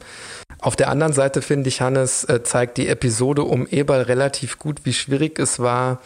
Auf 0.58 0.74
der 0.74 0.88
anderen 0.88 1.12
Seite 1.12 1.40
finde 1.40 1.68
ich, 1.68 1.80
Hannes, 1.80 2.24
äh, 2.24 2.42
zeigt 2.42 2.78
die 2.78 2.88
Episode 2.88 3.44
um 3.44 3.68
Eberl 3.68 4.02
relativ 4.02 4.58
gut, 4.58 4.80
wie 4.82 4.92
schwierig 4.92 5.38
es 5.38 5.60
war, 5.60 6.00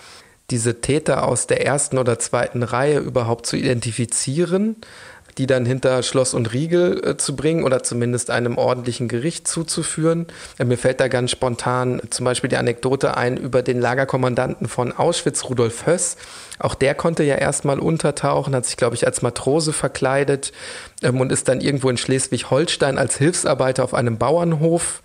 diese 0.50 0.80
Täter 0.80 1.26
aus 1.26 1.46
der 1.46 1.64
ersten 1.64 1.98
oder 1.98 2.18
zweiten 2.18 2.62
Reihe 2.62 2.98
überhaupt 2.98 3.46
zu 3.46 3.56
identifizieren, 3.56 4.76
die 5.38 5.46
dann 5.46 5.66
hinter 5.66 6.02
Schloss 6.02 6.34
und 6.34 6.52
Riegel 6.52 7.02
äh, 7.04 7.16
zu 7.16 7.34
bringen 7.34 7.64
oder 7.64 7.82
zumindest 7.82 8.30
einem 8.30 8.56
ordentlichen 8.56 9.08
Gericht 9.08 9.48
zuzuführen. 9.48 10.26
Äh, 10.58 10.64
mir 10.64 10.78
fällt 10.78 11.00
da 11.00 11.08
ganz 11.08 11.30
spontan 11.30 12.00
zum 12.10 12.24
Beispiel 12.24 12.50
die 12.50 12.56
Anekdote 12.56 13.16
ein 13.16 13.36
über 13.36 13.62
den 13.62 13.80
Lagerkommandanten 13.80 14.68
von 14.68 14.92
Auschwitz, 14.92 15.44
Rudolf 15.44 15.86
Höss. 15.86 16.16
Auch 16.58 16.74
der 16.74 16.94
konnte 16.94 17.24
ja 17.24 17.34
erstmal 17.34 17.80
untertauchen, 17.80 18.54
hat 18.54 18.66
sich, 18.66 18.76
glaube 18.76 18.94
ich, 18.94 19.06
als 19.06 19.22
Matrose 19.22 19.72
verkleidet 19.72 20.52
ähm, 21.02 21.20
und 21.20 21.32
ist 21.32 21.48
dann 21.48 21.60
irgendwo 21.60 21.90
in 21.90 21.96
Schleswig-Holstein 21.96 22.98
als 22.98 23.16
Hilfsarbeiter 23.16 23.82
auf 23.82 23.94
einem 23.94 24.18
Bauernhof 24.18 25.02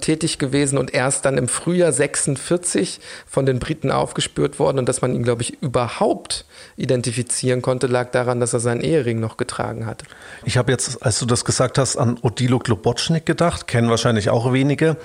tätig 0.00 0.38
gewesen 0.38 0.78
und 0.78 0.94
erst 0.94 1.24
dann 1.24 1.36
im 1.36 1.48
Frühjahr 1.48 1.92
46 1.92 3.00
von 3.26 3.46
den 3.46 3.58
Briten 3.58 3.90
aufgespürt 3.90 4.58
worden 4.58 4.78
und 4.78 4.88
dass 4.88 5.02
man 5.02 5.14
ihn, 5.14 5.22
glaube 5.22 5.42
ich, 5.42 5.62
überhaupt 5.62 6.44
identifizieren 6.76 7.60
konnte, 7.62 7.86
lag 7.86 8.10
daran, 8.10 8.40
dass 8.40 8.52
er 8.52 8.60
seinen 8.60 8.82
Ehering 8.82 9.18
noch 9.20 9.36
getragen 9.36 9.86
hatte. 9.86 10.06
Ich 10.44 10.56
habe 10.56 10.70
jetzt, 10.70 11.02
als 11.02 11.18
du 11.18 11.26
das 11.26 11.44
gesagt 11.44 11.78
hast, 11.78 11.96
an 11.96 12.18
Odilo 12.22 12.58
Globotschnik 12.58 13.26
gedacht, 13.26 13.66
kennen 13.66 13.90
wahrscheinlich 13.90 14.30
auch 14.30 14.52
wenige. 14.52 14.96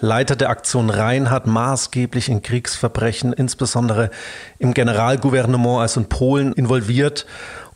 Leiter 0.00 0.36
der 0.36 0.50
Aktion 0.50 0.90
Reinhardt, 0.90 1.46
maßgeblich 1.46 2.28
in 2.28 2.42
Kriegsverbrechen, 2.42 3.32
insbesondere 3.32 4.10
im 4.58 4.74
Generalgouvernement, 4.74 5.80
also 5.80 6.00
in 6.00 6.08
Polen, 6.08 6.52
involviert 6.52 7.26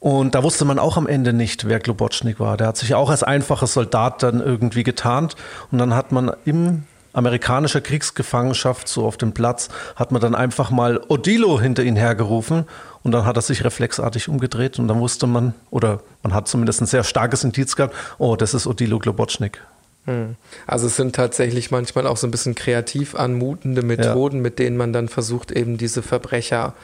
und 0.01 0.35
da 0.35 0.43
wusste 0.43 0.65
man 0.65 0.79
auch 0.79 0.97
am 0.97 1.07
Ende 1.07 1.33
nicht, 1.33 1.67
wer 1.67 1.81
Globotschnik 1.81 2.39
war. 2.39 2.57
Der 2.57 2.69
hat 2.69 2.77
sich 2.77 2.95
auch 2.95 3.11
als 3.11 3.23
einfacher 3.23 3.67
Soldat 3.67 4.23
dann 4.23 4.41
irgendwie 4.41 4.85
getarnt. 4.85 5.35
Und 5.73 5.79
dann 5.79 5.95
hat 5.95 6.13
man 6.13 6.31
im 6.45 6.85
amerikanischer 7.13 7.81
Kriegsgefangenschaft, 7.81 8.87
so 8.87 9.05
auf 9.05 9.17
dem 9.17 9.33
Platz, 9.33 9.71
hat 9.97 10.13
man 10.13 10.21
dann 10.21 10.37
einfach 10.37 10.71
mal 10.71 11.01
Odilo 11.09 11.61
hinter 11.61 11.83
ihn 11.83 11.97
hergerufen 11.97 12.65
und 13.03 13.13
dann 13.13 13.25
hat 13.25 13.37
er 13.37 13.43
sich 13.43 13.65
reflexartig 13.65 14.29
umgedreht 14.29 14.79
und 14.79 14.87
dann 14.87 15.01
wusste 15.01 15.27
man, 15.27 15.55
oder 15.71 16.01
man 16.23 16.33
hat 16.33 16.47
zumindest 16.47 16.81
ein 16.81 16.87
sehr 16.87 17.03
starkes 17.03 17.43
Indiz 17.43 17.75
gehabt, 17.75 17.95
oh, 18.19 18.37
das 18.37 18.55
ist 18.55 18.67
Odilo 18.69 19.01
Globotschnik. 19.01 19.61
Hm. 20.09 20.37
Also 20.67 20.87
es 20.87 20.97
sind 20.97 21.15
tatsächlich 21.15 21.71
manchmal 21.71 22.07
auch 22.07 22.17
so 22.17 22.27
ein 22.27 22.31
bisschen 22.31 22.55
kreativ 22.55 23.15
anmutende 23.15 23.83
Methoden, 23.83 24.39
ja. 24.39 24.43
mit 24.43 24.59
denen 24.59 24.79
man 24.79 24.95
dann 24.95 25.09
versucht, 25.09 25.53
eben 25.53 25.77
diese 25.77 26.03
Verbrecher 26.03 26.75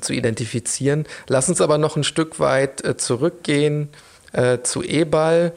zu 0.00 0.12
identifizieren. 0.12 1.06
Lass 1.28 1.48
uns 1.48 1.60
aber 1.60 1.78
noch 1.78 1.96
ein 1.96 2.02
Stück 2.02 2.40
weit 2.40 2.84
äh, 2.84 2.96
zurückgehen 2.96 3.88
äh, 4.32 4.58
zu 4.62 4.82
Ebal. 4.82 5.52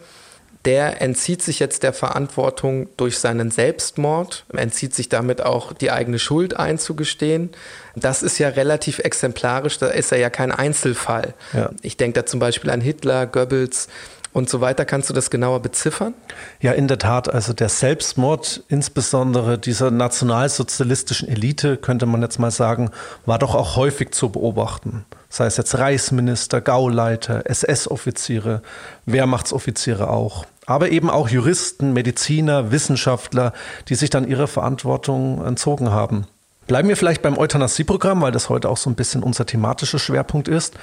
Der 0.65 1.01
entzieht 1.01 1.41
sich 1.41 1.59
jetzt 1.59 1.81
der 1.83 1.93
Verantwortung 1.93 2.89
durch 2.97 3.19
seinen 3.19 3.49
Selbstmord, 3.49 4.45
entzieht 4.51 4.93
sich 4.93 5.09
damit 5.09 5.41
auch 5.41 5.73
die 5.73 5.91
eigene 5.91 6.19
Schuld 6.19 6.57
einzugestehen. 6.57 7.51
Das 7.95 8.23
ist 8.23 8.39
ja 8.39 8.49
relativ 8.49 8.99
exemplarisch, 8.99 9.77
da 9.77 9.87
ist 9.87 10.11
er 10.11 10.17
ja 10.17 10.29
kein 10.29 10.51
Einzelfall. 10.51 11.33
Ja. 11.53 11.69
Ich 11.81 11.97
denke 11.97 12.19
da 12.19 12.25
zum 12.25 12.39
Beispiel 12.39 12.71
an 12.71 12.81
Hitler, 12.81 13.27
Goebbels, 13.27 13.89
und 14.35 14.49
so 14.49 14.59
weiter. 14.59 14.83
Kannst 14.83 15.09
du 15.09 15.13
das 15.13 15.29
genauer 15.29 15.61
beziffern? 15.61 16.13
Ja, 16.59 16.73
in 16.73 16.89
der 16.89 16.99
Tat. 16.99 17.33
Also 17.33 17.53
der 17.53 17.69
Selbstmord, 17.69 18.63
insbesondere 18.67 19.57
dieser 19.57 19.91
nationalsozialistischen 19.91 21.29
Elite, 21.29 21.77
könnte 21.77 22.05
man 22.05 22.21
jetzt 22.21 22.37
mal 22.37 22.51
sagen, 22.51 22.91
war 23.25 23.39
doch 23.39 23.55
auch 23.55 23.77
häufig 23.77 24.11
zu 24.11 24.29
beobachten. 24.29 25.05
Sei 25.29 25.45
es 25.45 25.55
jetzt 25.55 25.77
Reichsminister, 25.77 26.59
Gauleiter, 26.59 27.49
SS-Offiziere, 27.49 28.61
Wehrmachtsoffiziere 29.05 30.09
auch. 30.09 30.45
Aber 30.65 30.89
eben 30.89 31.09
auch 31.09 31.29
Juristen, 31.29 31.93
Mediziner, 31.93 32.71
Wissenschaftler, 32.71 33.53
die 33.87 33.95
sich 33.95 34.09
dann 34.09 34.27
ihrer 34.27 34.47
Verantwortung 34.47 35.45
entzogen 35.45 35.91
haben. 35.91 36.27
Bleiben 36.67 36.89
wir 36.89 36.97
vielleicht 36.97 37.21
beim 37.21 37.37
Euthanasieprogramm, 37.37 38.21
weil 38.21 38.31
das 38.31 38.49
heute 38.49 38.69
auch 38.69 38.77
so 38.77 38.89
ein 38.89 38.95
bisschen 38.95 39.21
unser 39.21 39.45
thematischer 39.45 39.99
Schwerpunkt 39.99 40.47
ist. 40.47 40.73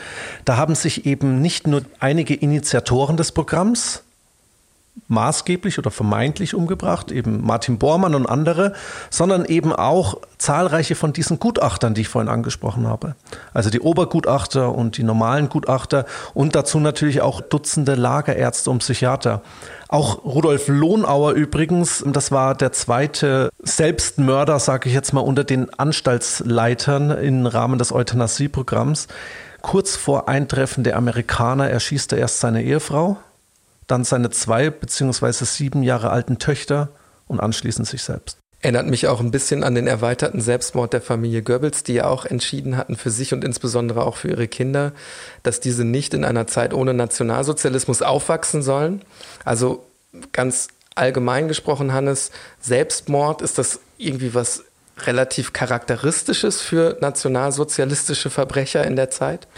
Da 0.45 0.57
haben 0.57 0.75
sich 0.75 1.07
eben 1.07 1.41
nicht 1.41 1.67
nur 1.67 1.83
einige 1.99 2.35
Initiatoren 2.35 3.17
des 3.17 3.33
Programms 3.33 4.03
maßgeblich 5.09 5.79
oder 5.79 5.91
vermeintlich 5.91 6.55
umgebracht, 6.55 7.11
eben 7.13 7.45
Martin 7.45 7.79
Bormann 7.79 8.15
und 8.15 8.27
andere, 8.27 8.73
sondern 9.11 9.45
eben 9.45 9.73
auch 9.73 10.19
zahlreiche 10.39 10.95
von 10.95 11.13
diesen 11.13 11.39
Gutachtern, 11.39 11.95
die 11.95 12.03
ich 12.03 12.09
vorhin 12.09 12.31
angesprochen 12.31 12.87
habe. 12.87 13.15
Also 13.53 13.71
die 13.71 13.81
Obergutachter 13.81 14.75
und 14.75 14.97
die 14.97 15.03
normalen 15.03 15.49
Gutachter 15.49 16.07
und 16.35 16.55
dazu 16.55 16.79
natürlich 16.81 17.21
auch 17.21 17.41
Dutzende 17.41 17.95
Lagerärzte 17.95 18.71
und 18.71 18.79
Psychiater. 18.79 19.43
Auch 19.89 20.25
Rudolf 20.25 20.69
Lohnauer 20.69 21.33
übrigens, 21.33 22.03
das 22.07 22.33
war 22.33 22.55
der 22.55 22.73
zweite 22.73 23.51
Selbstmörder, 23.63 24.59
sage 24.59 24.89
ich 24.89 24.95
jetzt 24.95 25.13
mal, 25.13 25.21
unter 25.21 25.45
den 25.45 25.69
Anstaltsleitern 25.79 27.11
im 27.11 27.47
Rahmen 27.47 27.79
des 27.79 27.93
Euthanasieprogramms. 27.93 29.09
Kurz 29.61 29.97
vor 29.97 30.29
Eintreffen 30.29 30.83
der 30.83 30.97
Amerikaner 30.97 31.69
erschießt 31.69 32.13
er 32.13 32.19
erst 32.19 32.41
seine 32.41 32.63
Ehefrau, 32.63 33.19
dann 33.87 34.05
seine 34.05 34.31
zwei 34.31 34.71
beziehungsweise 34.71 35.45
sieben 35.45 35.83
Jahre 35.83 36.11
alten 36.11 36.39
Töchter 36.39 36.91
und 37.27 37.41
anschließend 37.41 37.87
sich 37.87 38.03
selbst. 38.03 38.39
Erinnert 38.61 38.87
mich 38.87 39.09
auch 39.09 39.19
ein 39.19 39.33
bisschen 39.33 39.65
an 39.65 39.75
den 39.75 39.89
erweiterten 39.89 40.41
Selbstmord 40.41 40.93
der 40.93 41.03
Familie 41.03 41.43
Goebbels, 41.43 41.83
die 41.83 41.95
ja 41.95 42.07
auch 42.07 42.25
entschieden 42.25 42.77
hatten 42.77 42.95
für 42.95 43.11
sich 43.11 43.35
und 43.35 43.43
insbesondere 43.43 44.07
auch 44.07 44.17
für 44.17 44.29
ihre 44.29 44.47
Kinder, 44.47 44.93
dass 45.43 45.59
diese 45.59 45.85
nicht 45.85 46.15
in 46.15 46.25
einer 46.25 46.47
Zeit 46.47 46.73
ohne 46.73 46.95
Nationalsozialismus 46.95 48.03
aufwachsen 48.03 48.63
sollen. 48.63 49.03
Also 49.45 49.85
ganz 50.31 50.69
allgemein 50.95 51.49
gesprochen, 51.49 51.93
Hannes, 51.93 52.31
Selbstmord, 52.61 53.43
ist 53.43 53.59
das 53.59 53.81
irgendwie 53.99 54.33
was 54.33 54.63
relativ 54.99 55.53
charakteristisches 55.53 56.61
für 56.61 56.99
nationalsozialistische 57.01 58.31
Verbrecher 58.31 58.85
in 58.85 58.95
der 58.95 59.11
Zeit? 59.11 59.49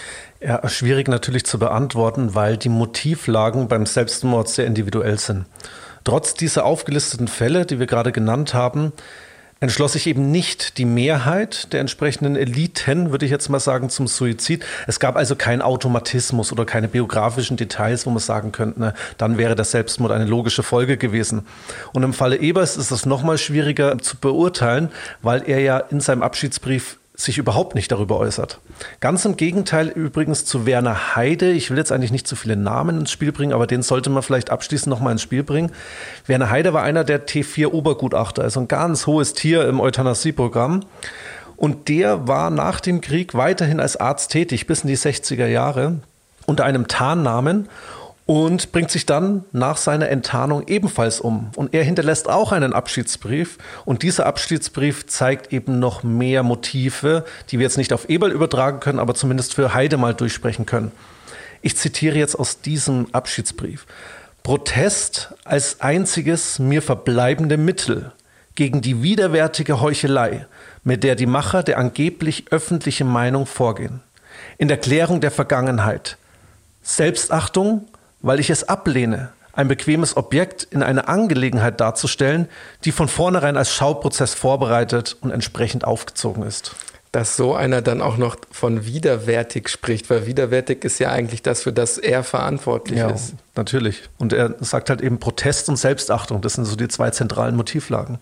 Ja, 0.44 0.68
schwierig 0.68 1.08
natürlich 1.08 1.46
zu 1.46 1.58
beantworten, 1.58 2.34
weil 2.34 2.58
die 2.58 2.68
Motivlagen 2.68 3.66
beim 3.66 3.86
Selbstmord 3.86 4.46
sehr 4.46 4.66
individuell 4.66 5.18
sind. 5.18 5.46
Trotz 6.04 6.34
dieser 6.34 6.66
aufgelisteten 6.66 7.28
Fälle, 7.28 7.64
die 7.64 7.78
wir 7.78 7.86
gerade 7.86 8.12
genannt 8.12 8.52
haben, 8.52 8.92
entschloss 9.60 9.94
sich 9.94 10.06
eben 10.06 10.30
nicht 10.30 10.76
die 10.76 10.84
Mehrheit 10.84 11.72
der 11.72 11.80
entsprechenden 11.80 12.36
Eliten, 12.36 13.10
würde 13.10 13.24
ich 13.24 13.30
jetzt 13.30 13.48
mal 13.48 13.58
sagen, 13.58 13.88
zum 13.88 14.06
Suizid. 14.06 14.66
Es 14.86 15.00
gab 15.00 15.16
also 15.16 15.34
keinen 15.34 15.62
Automatismus 15.62 16.52
oder 16.52 16.66
keine 16.66 16.88
biografischen 16.88 17.56
Details, 17.56 18.04
wo 18.04 18.10
man 18.10 18.18
sagen 18.18 18.52
könnte, 18.52 18.78
ne, 18.78 18.94
dann 19.16 19.38
wäre 19.38 19.54
der 19.54 19.64
Selbstmord 19.64 20.12
eine 20.12 20.26
logische 20.26 20.62
Folge 20.62 20.98
gewesen. 20.98 21.46
Und 21.94 22.02
im 22.02 22.12
Falle 22.12 22.36
Ebers 22.36 22.76
ist 22.76 22.90
es 22.90 23.06
nochmal 23.06 23.38
schwieriger 23.38 23.96
zu 23.96 24.18
beurteilen, 24.18 24.90
weil 25.22 25.48
er 25.48 25.60
ja 25.60 25.78
in 25.78 26.00
seinem 26.00 26.22
Abschiedsbrief 26.22 26.98
sich 27.16 27.38
überhaupt 27.38 27.76
nicht 27.76 27.92
darüber 27.92 28.18
äußert. 28.18 28.58
Ganz 28.98 29.24
im 29.24 29.36
Gegenteil 29.36 29.88
übrigens 29.88 30.44
zu 30.44 30.66
Werner 30.66 31.14
Heide. 31.14 31.52
Ich 31.52 31.70
will 31.70 31.78
jetzt 31.78 31.92
eigentlich 31.92 32.10
nicht 32.10 32.26
zu 32.26 32.34
viele 32.34 32.56
Namen 32.56 33.00
ins 33.00 33.12
Spiel 33.12 33.30
bringen, 33.30 33.52
aber 33.52 33.68
den 33.68 33.82
sollte 33.82 34.10
man 34.10 34.24
vielleicht 34.24 34.50
abschließend 34.50 34.88
nochmal 34.88 35.12
ins 35.12 35.22
Spiel 35.22 35.44
bringen. 35.44 35.70
Werner 36.26 36.50
Heide 36.50 36.72
war 36.72 36.82
einer 36.82 37.04
der 37.04 37.24
T4-Obergutachter, 37.24 38.42
also 38.42 38.60
ein 38.60 38.68
ganz 38.68 39.06
hohes 39.06 39.32
Tier 39.32 39.68
im 39.68 39.80
Euthanasieprogramm. 39.80 40.84
Und 41.56 41.88
der 41.88 42.26
war 42.26 42.50
nach 42.50 42.80
dem 42.80 43.00
Krieg 43.00 43.34
weiterhin 43.34 43.78
als 43.78 43.96
Arzt 43.96 44.32
tätig, 44.32 44.66
bis 44.66 44.80
in 44.80 44.88
die 44.88 44.98
60er 44.98 45.46
Jahre, 45.46 46.00
unter 46.46 46.64
einem 46.64 46.88
Tarnnamen 46.88 47.68
und 48.26 48.72
bringt 48.72 48.90
sich 48.90 49.04
dann 49.04 49.44
nach 49.52 49.76
seiner 49.76 50.08
Enttarnung 50.08 50.66
ebenfalls 50.66 51.20
um. 51.20 51.50
Und 51.56 51.74
er 51.74 51.84
hinterlässt 51.84 52.28
auch 52.28 52.52
einen 52.52 52.72
Abschiedsbrief. 52.72 53.58
Und 53.84 54.02
dieser 54.02 54.24
Abschiedsbrief 54.26 55.06
zeigt 55.06 55.52
eben 55.52 55.78
noch 55.78 56.02
mehr 56.02 56.42
Motive, 56.42 57.24
die 57.50 57.58
wir 57.58 57.64
jetzt 57.64 57.76
nicht 57.76 57.92
auf 57.92 58.08
Eberl 58.08 58.32
übertragen 58.32 58.80
können, 58.80 58.98
aber 58.98 59.14
zumindest 59.14 59.54
für 59.54 59.74
Heide 59.74 59.98
mal 59.98 60.14
durchsprechen 60.14 60.64
können. 60.64 60.92
Ich 61.60 61.76
zitiere 61.76 62.18
jetzt 62.18 62.38
aus 62.38 62.60
diesem 62.60 63.08
Abschiedsbrief. 63.12 63.86
Protest 64.42 65.34
als 65.44 65.80
einziges 65.80 66.58
mir 66.58 66.82
verbleibende 66.82 67.56
Mittel 67.56 68.12
gegen 68.54 68.80
die 68.80 69.02
widerwärtige 69.02 69.80
Heuchelei, 69.80 70.46
mit 70.82 71.04
der 71.04 71.14
die 71.14 71.26
Macher 71.26 71.62
der 71.62 71.78
angeblich 71.78 72.46
öffentlichen 72.50 73.08
Meinung 73.08 73.46
vorgehen. 73.46 74.00
In 74.58 74.68
der 74.68 74.76
Klärung 74.76 75.20
der 75.20 75.30
Vergangenheit. 75.30 76.16
Selbstachtung 76.82 77.88
weil 78.24 78.40
ich 78.40 78.50
es 78.50 78.64
ablehne, 78.64 79.28
ein 79.52 79.68
bequemes 79.68 80.16
Objekt 80.16 80.66
in 80.70 80.82
eine 80.82 81.06
Angelegenheit 81.08 81.80
darzustellen, 81.80 82.48
die 82.84 82.90
von 82.90 83.06
vornherein 83.06 83.56
als 83.56 83.72
Schauprozess 83.72 84.34
vorbereitet 84.34 85.16
und 85.20 85.30
entsprechend 85.30 85.84
aufgezogen 85.84 86.42
ist. 86.42 86.74
Dass 87.12 87.36
so 87.36 87.54
einer 87.54 87.80
dann 87.80 88.00
auch 88.00 88.16
noch 88.16 88.36
von 88.50 88.86
widerwärtig 88.86 89.68
spricht, 89.68 90.10
weil 90.10 90.26
widerwärtig 90.26 90.84
ist 90.84 90.98
ja 90.98 91.10
eigentlich 91.10 91.42
das, 91.42 91.62
für 91.62 91.72
das 91.72 91.98
er 91.98 92.24
verantwortlich 92.24 92.98
ja, 92.98 93.10
ist. 93.10 93.34
Natürlich. 93.54 94.08
Und 94.18 94.32
er 94.32 94.56
sagt 94.58 94.90
halt 94.90 95.00
eben 95.00 95.20
Protest 95.20 95.68
und 95.68 95.76
Selbstachtung. 95.76 96.40
Das 96.40 96.54
sind 96.54 96.64
so 96.64 96.74
die 96.74 96.88
zwei 96.88 97.10
zentralen 97.10 97.54
Motivlagen. 97.54 98.18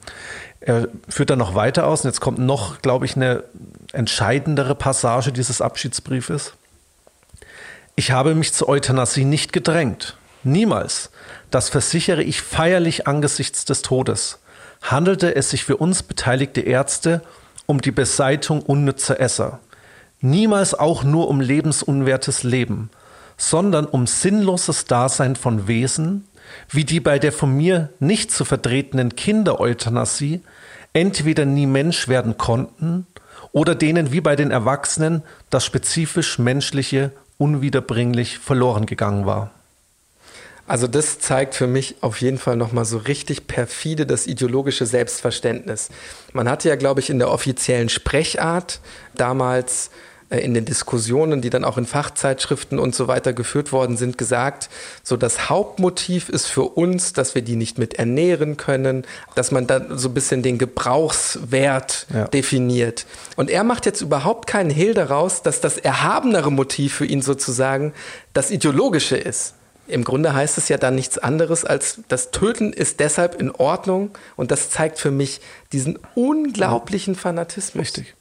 Er 0.60 0.88
führt 1.08 1.30
dann 1.30 1.38
noch 1.38 1.54
weiter 1.54 1.86
aus 1.86 2.02
und 2.02 2.10
jetzt 2.10 2.20
kommt 2.20 2.38
noch, 2.38 2.82
glaube 2.82 3.06
ich, 3.06 3.16
eine 3.16 3.44
entscheidendere 3.92 4.74
Passage 4.74 5.32
dieses 5.32 5.62
Abschiedsbriefes. 5.62 6.52
Ich 7.94 8.10
habe 8.10 8.34
mich 8.34 8.54
zur 8.54 8.68
Euthanasie 8.70 9.24
nicht 9.24 9.52
gedrängt. 9.52 10.16
Niemals. 10.44 11.10
Das 11.50 11.68
versichere 11.68 12.22
ich 12.22 12.40
feierlich 12.40 13.06
angesichts 13.06 13.66
des 13.66 13.82
Todes. 13.82 14.38
Handelte 14.80 15.36
es 15.36 15.50
sich 15.50 15.64
für 15.64 15.76
uns 15.76 16.02
beteiligte 16.02 16.62
Ärzte 16.62 17.20
um 17.66 17.82
die 17.82 17.90
Beseitigung 17.90 18.62
unnützer 18.62 19.20
Esser. 19.20 19.60
Niemals 20.20 20.72
auch 20.74 21.04
nur 21.04 21.28
um 21.28 21.40
lebensunwertes 21.40 22.44
Leben, 22.44 22.90
sondern 23.36 23.84
um 23.86 24.06
sinnloses 24.06 24.86
Dasein 24.86 25.36
von 25.36 25.68
Wesen, 25.68 26.26
wie 26.70 26.84
die 26.84 27.00
bei 27.00 27.18
der 27.18 27.32
von 27.32 27.54
mir 27.54 27.90
nicht 28.00 28.30
zu 28.32 28.44
vertretenen 28.44 29.16
Kindereuthanasie 29.16 30.40
entweder 30.92 31.44
nie 31.44 31.66
Mensch 31.66 32.08
werden 32.08 32.38
konnten 32.38 33.06
oder 33.52 33.74
denen 33.74 34.12
wie 34.12 34.20
bei 34.20 34.34
den 34.34 34.50
Erwachsenen 34.50 35.22
das 35.50 35.64
spezifisch 35.64 36.38
menschliche 36.38 37.12
unwiederbringlich 37.42 38.38
verloren 38.38 38.86
gegangen 38.86 39.26
war. 39.26 39.50
Also 40.68 40.86
das 40.86 41.18
zeigt 41.18 41.56
für 41.56 41.66
mich 41.66 41.96
auf 42.00 42.20
jeden 42.20 42.38
Fall 42.38 42.56
nochmal 42.56 42.84
so 42.84 42.98
richtig 42.98 43.48
perfide 43.48 44.06
das 44.06 44.28
ideologische 44.28 44.86
Selbstverständnis. 44.86 45.88
Man 46.32 46.48
hatte 46.48 46.68
ja, 46.68 46.76
glaube 46.76 47.00
ich, 47.00 47.10
in 47.10 47.18
der 47.18 47.32
offiziellen 47.32 47.88
Sprechart 47.88 48.78
damals 49.14 49.90
in 50.38 50.54
den 50.54 50.64
Diskussionen, 50.64 51.42
die 51.42 51.50
dann 51.50 51.64
auch 51.64 51.78
in 51.78 51.86
Fachzeitschriften 51.86 52.78
und 52.78 52.94
so 52.94 53.08
weiter 53.08 53.32
geführt 53.32 53.72
worden 53.72 53.96
sind, 53.96 54.18
gesagt, 54.18 54.70
so 55.02 55.16
das 55.16 55.48
Hauptmotiv 55.48 56.28
ist 56.28 56.46
für 56.46 56.62
uns, 56.62 57.12
dass 57.12 57.34
wir 57.34 57.42
die 57.42 57.56
nicht 57.56 57.78
mit 57.78 57.94
ernähren 57.94 58.56
können, 58.56 59.04
dass 59.34 59.50
man 59.50 59.66
da 59.66 59.80
so 59.96 60.08
ein 60.08 60.14
bisschen 60.14 60.42
den 60.42 60.58
Gebrauchswert 60.58 62.06
ja. 62.12 62.24
definiert. 62.28 63.06
Und 63.36 63.50
er 63.50 63.64
macht 63.64 63.86
jetzt 63.86 64.00
überhaupt 64.00 64.46
keinen 64.46 64.70
Hehl 64.70 64.94
daraus, 64.94 65.42
dass 65.42 65.60
das 65.60 65.78
erhabenere 65.78 66.50
Motiv 66.50 66.94
für 66.94 67.06
ihn 67.06 67.22
sozusagen 67.22 67.92
das 68.32 68.50
ideologische 68.50 69.16
ist. 69.16 69.54
Im 69.88 70.04
Grunde 70.04 70.32
heißt 70.32 70.58
es 70.58 70.68
ja 70.68 70.78
dann 70.78 70.94
nichts 70.94 71.18
anderes 71.18 71.64
als, 71.64 72.00
das 72.08 72.30
Töten 72.30 72.72
ist 72.72 73.00
deshalb 73.00 73.40
in 73.40 73.50
Ordnung 73.50 74.10
und 74.36 74.50
das 74.50 74.70
zeigt 74.70 74.98
für 74.98 75.10
mich 75.10 75.40
diesen 75.72 75.98
unglaublichen 76.14 77.14
Fanatismus. 77.16 77.82
Richtig. 77.82 78.14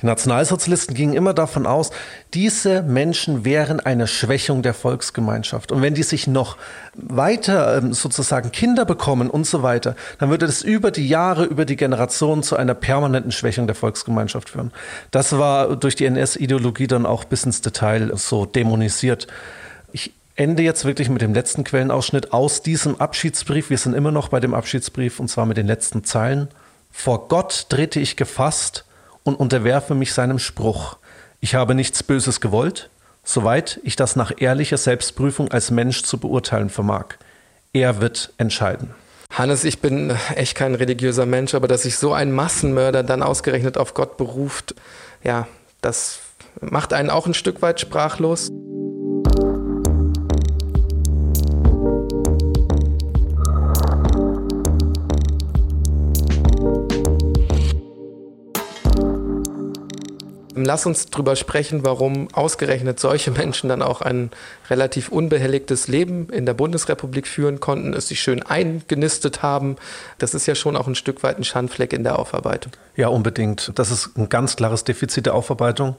Die 0.00 0.06
Nationalsozialisten 0.06 0.94
gingen 0.94 1.14
immer 1.14 1.34
davon 1.34 1.66
aus, 1.66 1.90
diese 2.34 2.82
Menschen 2.82 3.44
wären 3.44 3.80
eine 3.80 4.06
Schwächung 4.06 4.62
der 4.62 4.74
Volksgemeinschaft. 4.74 5.72
Und 5.72 5.82
wenn 5.82 5.94
die 5.94 6.02
sich 6.02 6.26
noch 6.26 6.56
weiter 6.94 7.76
ähm, 7.78 7.92
sozusagen 7.92 8.52
Kinder 8.52 8.84
bekommen 8.84 9.30
und 9.30 9.46
so 9.46 9.62
weiter, 9.62 9.96
dann 10.18 10.30
würde 10.30 10.46
das 10.46 10.62
über 10.62 10.90
die 10.90 11.08
Jahre, 11.08 11.44
über 11.44 11.64
die 11.64 11.76
Generationen 11.76 12.42
zu 12.42 12.56
einer 12.56 12.74
permanenten 12.74 13.32
Schwächung 13.32 13.66
der 13.66 13.76
Volksgemeinschaft 13.76 14.50
führen. 14.50 14.72
Das 15.10 15.38
war 15.38 15.76
durch 15.76 15.96
die 15.96 16.06
NS-Ideologie 16.06 16.86
dann 16.86 17.06
auch 17.06 17.24
bis 17.24 17.44
ins 17.44 17.60
Detail 17.60 18.12
so 18.16 18.46
dämonisiert. 18.46 19.26
Ich 19.92 20.12
ende 20.36 20.62
jetzt 20.62 20.84
wirklich 20.84 21.08
mit 21.08 21.22
dem 21.22 21.34
letzten 21.34 21.64
Quellenausschnitt 21.64 22.32
aus 22.32 22.62
diesem 22.62 23.00
Abschiedsbrief. 23.00 23.70
Wir 23.70 23.78
sind 23.78 23.94
immer 23.94 24.10
noch 24.10 24.28
bei 24.28 24.40
dem 24.40 24.54
Abschiedsbrief 24.54 25.20
und 25.20 25.28
zwar 25.28 25.46
mit 25.46 25.56
den 25.56 25.66
letzten 25.66 26.04
Zeilen. 26.04 26.48
Vor 26.90 27.28
Gott 27.28 27.66
trete 27.68 28.00
ich 28.00 28.16
gefasst 28.16 28.84
und 29.24 29.36
unterwerfe 29.36 29.94
mich 29.94 30.12
seinem 30.12 30.38
Spruch. 30.38 30.96
Ich 31.40 31.54
habe 31.54 31.74
nichts 31.74 32.02
Böses 32.02 32.40
gewollt, 32.40 32.90
soweit 33.24 33.80
ich 33.82 33.96
das 33.96 34.16
nach 34.16 34.32
ehrlicher 34.36 34.76
Selbstprüfung 34.76 35.50
als 35.50 35.70
Mensch 35.70 36.02
zu 36.02 36.18
beurteilen 36.18 36.70
vermag. 36.70 37.16
Er 37.72 38.00
wird 38.00 38.32
entscheiden. 38.38 38.94
Hannes, 39.32 39.64
ich 39.64 39.80
bin 39.80 40.14
echt 40.34 40.56
kein 40.56 40.74
religiöser 40.74 41.24
Mensch, 41.24 41.54
aber 41.54 41.66
dass 41.66 41.82
sich 41.82 41.96
so 41.96 42.12
ein 42.12 42.32
Massenmörder 42.32 43.02
dann 43.02 43.22
ausgerechnet 43.22 43.78
auf 43.78 43.94
Gott 43.94 44.18
beruft, 44.18 44.74
ja, 45.24 45.46
das 45.80 46.20
macht 46.60 46.92
einen 46.92 47.10
auch 47.10 47.26
ein 47.26 47.34
Stück 47.34 47.62
weit 47.62 47.80
sprachlos. 47.80 48.50
Lass 60.64 60.86
uns 60.86 61.06
drüber 61.06 61.36
sprechen, 61.36 61.84
warum 61.84 62.28
ausgerechnet 62.32 63.00
solche 63.00 63.30
Menschen 63.30 63.68
dann 63.68 63.82
auch 63.82 64.00
ein 64.00 64.30
relativ 64.70 65.08
unbehelligtes 65.08 65.88
Leben 65.88 66.28
in 66.30 66.46
der 66.46 66.54
Bundesrepublik 66.54 67.26
führen 67.26 67.60
konnten, 67.60 67.94
es 67.94 68.08
sich 68.08 68.20
schön 68.20 68.42
eingenistet 68.42 69.42
haben. 69.42 69.76
Das 70.18 70.34
ist 70.34 70.46
ja 70.46 70.54
schon 70.54 70.76
auch 70.76 70.86
ein 70.86 70.94
Stück 70.94 71.22
weit 71.22 71.38
ein 71.38 71.44
Schandfleck 71.44 71.92
in 71.92 72.04
der 72.04 72.18
Aufarbeitung. 72.18 72.72
Ja, 72.96 73.08
unbedingt. 73.08 73.72
Das 73.76 73.90
ist 73.90 74.16
ein 74.16 74.28
ganz 74.28 74.56
klares 74.56 74.84
Defizit 74.84 75.26
der 75.26 75.34
Aufarbeitung. 75.34 75.96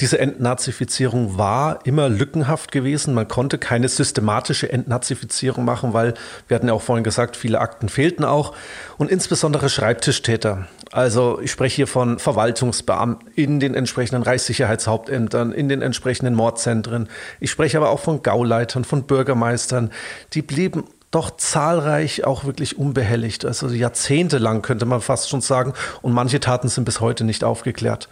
Diese 0.00 0.18
Entnazifizierung 0.18 1.38
war 1.38 1.86
immer 1.86 2.08
lückenhaft 2.08 2.72
gewesen. 2.72 3.14
Man 3.14 3.28
konnte 3.28 3.58
keine 3.58 3.88
systematische 3.88 4.72
Entnazifizierung 4.72 5.64
machen, 5.64 5.92
weil, 5.92 6.14
wir 6.48 6.56
hatten 6.56 6.66
ja 6.66 6.72
auch 6.72 6.82
vorhin 6.82 7.04
gesagt, 7.04 7.36
viele 7.36 7.60
Akten 7.60 7.88
fehlten 7.88 8.24
auch. 8.24 8.54
Und 8.98 9.10
insbesondere 9.10 9.68
Schreibtischtäter. 9.68 10.66
Also 10.94 11.40
ich 11.42 11.50
spreche 11.50 11.74
hier 11.74 11.86
von 11.88 12.20
Verwaltungsbeamten 12.20 13.28
in 13.34 13.58
den 13.58 13.74
entsprechenden 13.74 14.22
Reichssicherheitshauptämtern, 14.22 15.50
in 15.50 15.68
den 15.68 15.82
entsprechenden 15.82 16.36
Mordzentren. 16.36 17.08
Ich 17.40 17.50
spreche 17.50 17.78
aber 17.78 17.90
auch 17.90 17.98
von 17.98 18.22
Gauleitern, 18.22 18.84
von 18.84 19.02
Bürgermeistern. 19.02 19.90
Die 20.34 20.42
blieben 20.42 20.84
doch 21.10 21.36
zahlreich 21.36 22.22
auch 22.22 22.44
wirklich 22.44 22.78
unbehelligt. 22.78 23.44
Also 23.44 23.70
jahrzehntelang 23.70 24.62
könnte 24.62 24.86
man 24.86 25.00
fast 25.00 25.28
schon 25.28 25.40
sagen. 25.40 25.72
Und 26.00 26.12
manche 26.12 26.38
Taten 26.38 26.68
sind 26.68 26.84
bis 26.84 27.00
heute 27.00 27.24
nicht 27.24 27.42
aufgeklärt. 27.42 28.08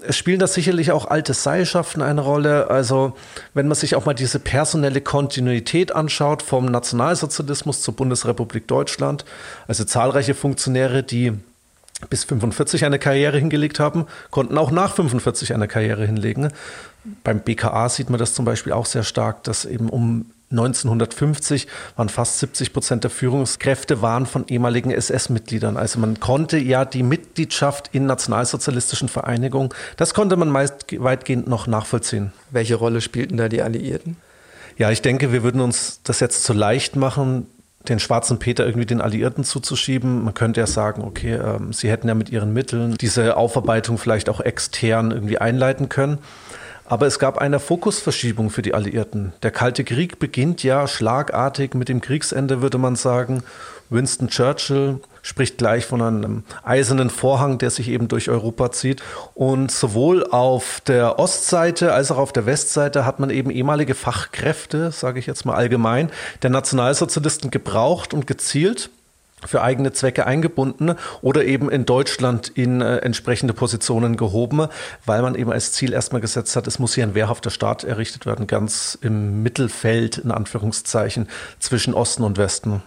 Es 0.00 0.16
spielen 0.16 0.38
da 0.38 0.46
sicherlich 0.46 0.92
auch 0.92 1.06
alte 1.06 1.34
Seilschaften 1.34 2.00
eine 2.00 2.20
Rolle. 2.20 2.70
Also 2.70 3.14
wenn 3.54 3.66
man 3.66 3.74
sich 3.74 3.96
auch 3.96 4.06
mal 4.06 4.14
diese 4.14 4.38
personelle 4.38 5.00
Kontinuität 5.00 5.96
anschaut 5.96 6.44
vom 6.44 6.66
Nationalsozialismus 6.66 7.82
zur 7.82 7.96
Bundesrepublik 7.96 8.68
Deutschland, 8.68 9.24
also 9.66 9.82
zahlreiche 9.82 10.34
Funktionäre, 10.34 11.02
die 11.02 11.32
bis 12.08 12.24
45 12.24 12.84
eine 12.84 12.98
Karriere 12.98 13.38
hingelegt 13.38 13.80
haben, 13.80 14.06
konnten 14.30 14.56
auch 14.58 14.70
nach 14.70 14.94
45 14.94 15.54
eine 15.54 15.68
Karriere 15.68 16.06
hinlegen. 16.06 16.50
Beim 17.24 17.40
BKA 17.40 17.88
sieht 17.88 18.10
man 18.10 18.18
das 18.18 18.34
zum 18.34 18.44
Beispiel 18.44 18.72
auch 18.72 18.86
sehr 18.86 19.02
stark, 19.02 19.44
dass 19.44 19.64
eben 19.64 19.88
um 19.88 20.26
1950 20.50 21.68
waren 21.96 22.08
fast 22.08 22.40
70 22.40 22.72
Prozent 22.72 23.04
der 23.04 23.10
Führungskräfte 23.10 24.02
waren 24.02 24.26
von 24.26 24.48
ehemaligen 24.48 24.90
SS-Mitgliedern. 24.90 25.76
Also 25.76 26.00
man 26.00 26.18
konnte 26.18 26.58
ja 26.58 26.84
die 26.84 27.04
Mitgliedschaft 27.04 27.90
in 27.92 28.06
nationalsozialistischen 28.06 29.08
Vereinigungen, 29.08 29.70
das 29.96 30.12
konnte 30.12 30.36
man 30.36 30.50
meist 30.50 30.86
weitgehend 30.98 31.46
noch 31.46 31.68
nachvollziehen. 31.68 32.32
Welche 32.50 32.74
Rolle 32.74 33.00
spielten 33.00 33.36
da 33.36 33.48
die 33.48 33.62
Alliierten? 33.62 34.16
Ja, 34.76 34.90
ich 34.90 35.02
denke, 35.02 35.32
wir 35.32 35.42
würden 35.42 35.60
uns 35.60 36.00
das 36.02 36.20
jetzt 36.20 36.42
zu 36.42 36.52
leicht 36.52 36.96
machen, 36.96 37.46
den 37.88 37.98
schwarzen 37.98 38.38
Peter 38.38 38.66
irgendwie 38.66 38.86
den 38.86 39.00
Alliierten 39.00 39.44
zuzuschieben. 39.44 40.24
Man 40.24 40.34
könnte 40.34 40.60
ja 40.60 40.66
sagen, 40.66 41.02
okay, 41.02 41.34
ähm, 41.34 41.72
sie 41.72 41.90
hätten 41.90 42.08
ja 42.08 42.14
mit 42.14 42.30
ihren 42.30 42.52
Mitteln 42.52 42.96
diese 43.00 43.36
Aufarbeitung 43.36 43.98
vielleicht 43.98 44.28
auch 44.28 44.40
extern 44.40 45.10
irgendwie 45.10 45.38
einleiten 45.38 45.88
können. 45.88 46.18
Aber 46.84 47.06
es 47.06 47.18
gab 47.20 47.38
eine 47.38 47.60
Fokusverschiebung 47.60 48.50
für 48.50 48.62
die 48.62 48.74
Alliierten. 48.74 49.32
Der 49.42 49.52
Kalte 49.52 49.84
Krieg 49.84 50.18
beginnt 50.18 50.62
ja 50.64 50.88
schlagartig 50.88 51.74
mit 51.74 51.88
dem 51.88 52.00
Kriegsende, 52.00 52.62
würde 52.62 52.78
man 52.78 52.96
sagen. 52.96 53.44
Winston 53.90 54.28
Churchill 54.28 55.00
spricht 55.22 55.58
gleich 55.58 55.84
von 55.84 56.00
einem 56.00 56.44
eisernen 56.62 57.10
Vorhang, 57.10 57.58
der 57.58 57.70
sich 57.70 57.88
eben 57.88 58.08
durch 58.08 58.30
Europa 58.30 58.72
zieht. 58.72 59.02
Und 59.34 59.70
sowohl 59.70 60.24
auf 60.24 60.80
der 60.86 61.18
Ostseite 61.18 61.92
als 61.92 62.10
auch 62.10 62.18
auf 62.18 62.32
der 62.32 62.46
Westseite 62.46 63.04
hat 63.04 63.20
man 63.20 63.30
eben 63.30 63.50
ehemalige 63.50 63.94
Fachkräfte, 63.94 64.92
sage 64.92 65.18
ich 65.18 65.26
jetzt 65.26 65.44
mal 65.44 65.54
allgemein, 65.54 66.10
der 66.42 66.50
Nationalsozialisten 66.50 67.50
gebraucht 67.50 68.14
und 68.14 68.26
gezielt 68.26 68.90
für 69.46 69.62
eigene 69.62 69.92
Zwecke 69.92 70.26
eingebunden 70.26 70.94
oder 71.22 71.44
eben 71.44 71.70
in 71.70 71.86
Deutschland 71.86 72.48
in 72.48 72.80
äh, 72.82 72.98
entsprechende 72.98 73.54
Positionen 73.54 74.16
gehoben, 74.16 74.68
weil 75.06 75.22
man 75.22 75.34
eben 75.34 75.50
als 75.50 75.72
Ziel 75.72 75.92
erstmal 75.92 76.20
gesetzt 76.20 76.56
hat, 76.56 76.66
es 76.66 76.78
muss 76.78 76.94
hier 76.94 77.04
ein 77.04 77.14
wehrhafter 77.14 77.50
Staat 77.50 77.84
errichtet 77.84 78.26
werden, 78.26 78.46
ganz 78.46 78.98
im 79.00 79.42
Mittelfeld 79.42 80.18
in 80.18 80.30
Anführungszeichen 80.30 81.28
zwischen 81.58 81.94
Osten 81.94 82.22
und 82.22 82.36
Westen. 82.36 82.82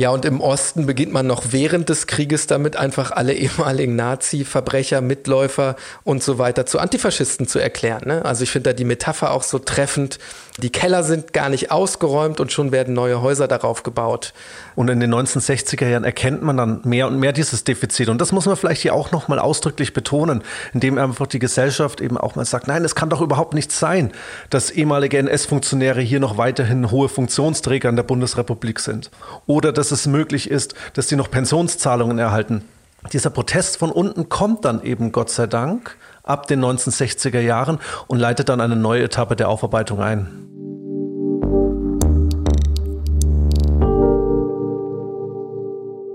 Ja, 0.00 0.08
und 0.08 0.24
im 0.24 0.40
Osten 0.40 0.86
beginnt 0.86 1.12
man 1.12 1.26
noch 1.26 1.42
während 1.50 1.90
des 1.90 2.06
Krieges 2.06 2.46
damit, 2.46 2.74
einfach 2.74 3.10
alle 3.10 3.34
ehemaligen 3.34 3.96
Nazi-Verbrecher, 3.96 5.02
Mitläufer 5.02 5.76
und 6.04 6.22
so 6.22 6.38
weiter 6.38 6.64
zu 6.64 6.78
Antifaschisten 6.78 7.46
zu 7.46 7.58
erklären. 7.58 8.04
Ne? 8.06 8.24
Also 8.24 8.44
ich 8.44 8.50
finde 8.50 8.70
da 8.70 8.72
die 8.72 8.86
Metapher 8.86 9.30
auch 9.30 9.42
so 9.42 9.58
treffend. 9.58 10.18
Die 10.60 10.70
Keller 10.70 11.02
sind 11.02 11.32
gar 11.32 11.48
nicht 11.48 11.70
ausgeräumt 11.70 12.38
und 12.38 12.52
schon 12.52 12.70
werden 12.70 12.94
neue 12.94 13.22
Häuser 13.22 13.48
darauf 13.48 13.82
gebaut. 13.82 14.34
Und 14.76 14.88
in 14.88 15.00
den 15.00 15.14
1960er 15.14 15.88
Jahren 15.88 16.04
erkennt 16.04 16.42
man 16.42 16.56
dann 16.56 16.80
mehr 16.84 17.06
und 17.06 17.18
mehr 17.18 17.32
dieses 17.32 17.64
Defizit. 17.64 18.08
Und 18.08 18.20
das 18.20 18.32
muss 18.32 18.46
man 18.46 18.56
vielleicht 18.56 18.82
hier 18.82 18.94
auch 18.94 19.10
nochmal 19.10 19.38
ausdrücklich 19.38 19.94
betonen, 19.94 20.42
indem 20.74 20.98
einfach 20.98 21.26
die 21.26 21.38
Gesellschaft 21.38 22.00
eben 22.00 22.18
auch 22.18 22.34
mal 22.34 22.44
sagt, 22.44 22.68
nein, 22.68 22.84
es 22.84 22.94
kann 22.94 23.10
doch 23.10 23.22
überhaupt 23.22 23.54
nicht 23.54 23.72
sein, 23.72 24.12
dass 24.50 24.70
ehemalige 24.70 25.18
NS-Funktionäre 25.18 26.00
hier 26.02 26.20
noch 26.20 26.36
weiterhin 26.36 26.90
hohe 26.90 27.08
Funktionsträger 27.08 27.88
in 27.88 27.96
der 27.96 28.02
Bundesrepublik 28.02 28.80
sind. 28.80 29.10
Oder 29.46 29.72
dass 29.72 29.90
es 29.90 30.06
möglich 30.06 30.50
ist, 30.50 30.74
dass 30.94 31.08
sie 31.08 31.16
noch 31.16 31.30
Pensionszahlungen 31.30 32.18
erhalten. 32.18 32.64
Dieser 33.12 33.30
Protest 33.30 33.78
von 33.78 33.90
unten 33.90 34.28
kommt 34.28 34.64
dann 34.66 34.82
eben, 34.82 35.10
Gott 35.10 35.30
sei 35.30 35.46
Dank, 35.46 35.96
ab 36.22 36.46
den 36.46 36.62
1960er 36.64 37.40
Jahren 37.40 37.78
und 38.06 38.18
leitet 38.18 38.48
dann 38.48 38.60
eine 38.60 38.76
neue 38.76 39.04
Etappe 39.04 39.36
der 39.36 39.48
Aufarbeitung 39.48 40.00
ein. 40.00 40.49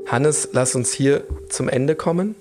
Hannes, 0.08 0.50
lass 0.54 0.76
uns 0.76 0.94
hier 0.94 1.24
zum 1.50 1.68
Ende 1.68 1.96
kommen. 1.96 2.36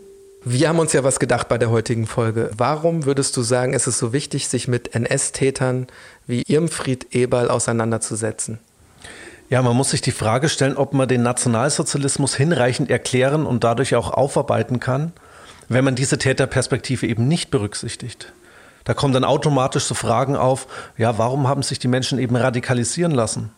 Wir 0.45 0.69
haben 0.69 0.79
uns 0.79 0.93
ja 0.93 1.03
was 1.03 1.19
gedacht 1.19 1.49
bei 1.49 1.57
der 1.57 1.71
heutigen 1.71 2.07
Folge. 2.07 2.51
Warum 2.55 3.07
würdest 3.07 3.35
du 3.37 3.43
sagen, 3.43 3.73
ist 3.73 3.87
es 3.87 3.99
so 3.99 4.13
wichtig, 4.13 4.49
sich 4.49 4.69
mit 4.69 4.95
NS-Tätern 4.95 5.87
wie 6.27 6.43
Irmfried 6.47 7.15
Eberl 7.15 7.49
auseinanderzusetzen? 7.49 8.59
Ja, 9.49 9.63
man 9.63 9.75
muss 9.75 9.91
sich 9.91 10.03
die 10.03 10.13
Frage 10.13 10.51
stellen, 10.51 10.77
ob 10.77 10.93
man 10.93 11.09
den 11.09 11.23
Nationalsozialismus 11.23 12.35
hinreichend 12.35 12.91
erklären 12.91 13.47
und 13.47 13.65
dadurch 13.65 13.95
auch 13.95 14.11
aufarbeiten 14.11 14.81
kann, 14.81 15.13
wenn 15.71 15.85
man 15.85 15.95
diese 15.95 16.19
Täterperspektive 16.19 17.07
eben 17.07 17.27
nicht 17.27 17.51
berücksichtigt. 17.51 18.33
Da 18.85 18.93
kommen 18.93 19.15
dann 19.15 19.25
automatisch 19.25 19.85
so 19.85 19.95
Fragen 19.95 20.37
auf, 20.37 20.67
ja, 20.99 21.17
warum 21.17 21.49
haben 21.49 21.63
sich 21.63 21.79
die 21.79 21.89
Menschen 21.89 22.19
eben 22.19 22.37
radikalisieren 22.37 23.13
lassen? 23.13 23.51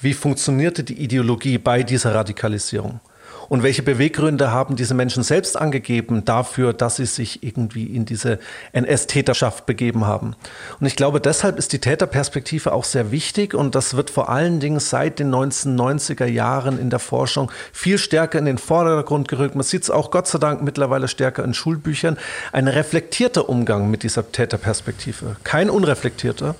Wie 0.00 0.14
funktionierte 0.14 0.84
die 0.84 1.02
Ideologie 1.02 1.58
bei 1.58 1.82
dieser 1.82 2.14
Radikalisierung? 2.14 3.00
Und 3.50 3.64
welche 3.64 3.82
Beweggründe 3.82 4.52
haben 4.52 4.76
diese 4.76 4.94
Menschen 4.94 5.24
selbst 5.24 5.56
angegeben 5.56 6.24
dafür, 6.24 6.72
dass 6.72 6.96
sie 6.96 7.04
sich 7.04 7.42
irgendwie 7.42 7.84
in 7.84 8.04
diese 8.04 8.38
NS-Täterschaft 8.70 9.66
begeben 9.66 10.06
haben? 10.06 10.36
Und 10.78 10.86
ich 10.86 10.94
glaube, 10.94 11.20
deshalb 11.20 11.58
ist 11.58 11.72
die 11.72 11.80
Täterperspektive 11.80 12.72
auch 12.72 12.84
sehr 12.84 13.10
wichtig 13.10 13.52
und 13.52 13.74
das 13.74 13.96
wird 13.96 14.08
vor 14.08 14.28
allen 14.28 14.60
Dingen 14.60 14.78
seit 14.78 15.18
den 15.18 15.34
1990er 15.34 16.26
Jahren 16.26 16.78
in 16.78 16.90
der 16.90 17.00
Forschung 17.00 17.50
viel 17.72 17.98
stärker 17.98 18.38
in 18.38 18.44
den 18.44 18.56
Vordergrund 18.56 19.26
gerückt. 19.26 19.56
Man 19.56 19.64
sieht 19.64 19.82
es 19.82 19.90
auch 19.90 20.12
Gott 20.12 20.28
sei 20.28 20.38
Dank 20.38 20.62
mittlerweile 20.62 21.08
stärker 21.08 21.42
in 21.42 21.52
Schulbüchern. 21.52 22.18
Ein 22.52 22.68
reflektierter 22.68 23.48
Umgang 23.48 23.90
mit 23.90 24.04
dieser 24.04 24.30
Täterperspektive, 24.30 25.34
kein 25.42 25.70
unreflektierter. 25.70 26.54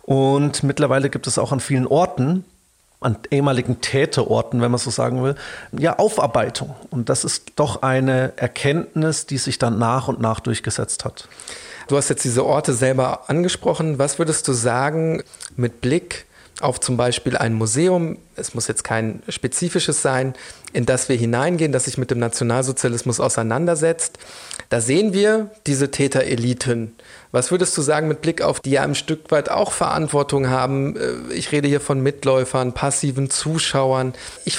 Und 0.00 0.62
mittlerweile 0.62 1.10
gibt 1.10 1.26
es 1.26 1.36
auch 1.36 1.52
an 1.52 1.60
vielen 1.60 1.86
Orten 1.86 2.46
an 3.00 3.18
ehemaligen 3.30 3.80
Täterorten, 3.80 4.60
wenn 4.60 4.70
man 4.70 4.78
so 4.78 4.90
sagen 4.90 5.22
will, 5.22 5.34
ja, 5.72 5.98
Aufarbeitung. 5.98 6.74
Und 6.90 7.08
das 7.08 7.24
ist 7.24 7.52
doch 7.56 7.82
eine 7.82 8.34
Erkenntnis, 8.36 9.26
die 9.26 9.38
sich 9.38 9.58
dann 9.58 9.78
nach 9.78 10.08
und 10.08 10.20
nach 10.20 10.40
durchgesetzt 10.40 11.04
hat. 11.04 11.26
Du 11.88 11.96
hast 11.96 12.08
jetzt 12.10 12.24
diese 12.24 12.44
Orte 12.44 12.72
selber 12.72 13.28
angesprochen. 13.28 13.98
Was 13.98 14.18
würdest 14.18 14.46
du 14.46 14.52
sagen 14.52 15.22
mit 15.56 15.80
Blick 15.80 16.26
auf 16.60 16.78
zum 16.78 16.96
Beispiel 16.96 17.36
ein 17.36 17.54
Museum, 17.54 18.18
es 18.36 18.54
muss 18.54 18.68
jetzt 18.68 18.84
kein 18.84 19.22
spezifisches 19.28 20.02
sein, 20.02 20.34
in 20.72 20.86
das 20.86 21.08
wir 21.08 21.16
hineingehen, 21.16 21.72
das 21.72 21.86
sich 21.86 21.98
mit 21.98 22.10
dem 22.10 22.18
Nationalsozialismus 22.18 23.18
auseinandersetzt. 23.18 24.18
Da 24.68 24.80
sehen 24.80 25.12
wir 25.12 25.50
diese 25.66 25.90
Tätereliten. 25.90 26.94
Was 27.32 27.50
würdest 27.50 27.76
du 27.76 27.82
sagen 27.82 28.08
mit 28.08 28.22
Blick 28.22 28.42
auf 28.42 28.60
die 28.60 28.70
ja 28.70 28.82
ein 28.82 28.94
Stück 28.94 29.30
weit 29.30 29.50
auch 29.50 29.72
Verantwortung 29.72 30.48
haben? 30.48 30.96
Äh, 30.96 31.32
ich 31.34 31.52
rede 31.52 31.68
hier 31.68 31.80
von 31.80 32.00
Mitläufern, 32.00 32.72
passiven 32.72 33.30
Zuschauern. 33.30 34.14
Ich 34.44 34.58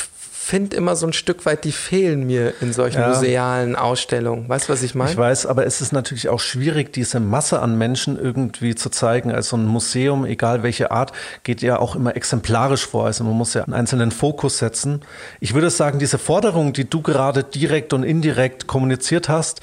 finde 0.51 0.75
immer 0.75 0.97
so 0.97 1.07
ein 1.07 1.13
Stück 1.13 1.45
weit, 1.45 1.63
die 1.63 1.71
fehlen 1.71 2.25
mir 2.25 2.55
in 2.61 2.73
solchen 2.73 2.99
ja. 2.99 3.09
musealen 3.09 3.77
Ausstellungen. 3.77 4.49
Weißt 4.49 4.67
du, 4.67 4.73
was 4.73 4.83
ich 4.83 4.95
meine? 4.95 5.11
Ich 5.11 5.15
weiß, 5.15 5.45
aber 5.45 5.65
es 5.65 5.79
ist 5.79 5.93
natürlich 5.93 6.27
auch 6.27 6.41
schwierig, 6.41 6.91
diese 6.91 7.21
Masse 7.21 7.61
an 7.61 7.77
Menschen 7.77 8.19
irgendwie 8.19 8.75
zu 8.75 8.89
zeigen. 8.89 9.31
Also 9.31 9.55
ein 9.55 9.65
Museum, 9.65 10.25
egal 10.25 10.61
welche 10.61 10.91
Art, 10.91 11.13
geht 11.43 11.61
ja 11.61 11.79
auch 11.79 11.95
immer 11.95 12.17
exemplarisch 12.17 12.85
vor. 12.85 13.05
Also 13.05 13.23
man 13.23 13.33
muss 13.33 13.53
ja 13.53 13.63
einen 13.63 13.73
einzelnen 13.73 14.11
Fokus 14.11 14.57
setzen. 14.57 15.03
Ich 15.39 15.53
würde 15.53 15.69
sagen, 15.69 15.99
diese 15.99 16.17
Forderung, 16.17 16.73
die 16.73 16.89
du 16.89 17.01
gerade 17.01 17.45
direkt 17.45 17.93
und 17.93 18.03
indirekt 18.03 18.67
kommuniziert 18.67 19.29
hast, 19.29 19.61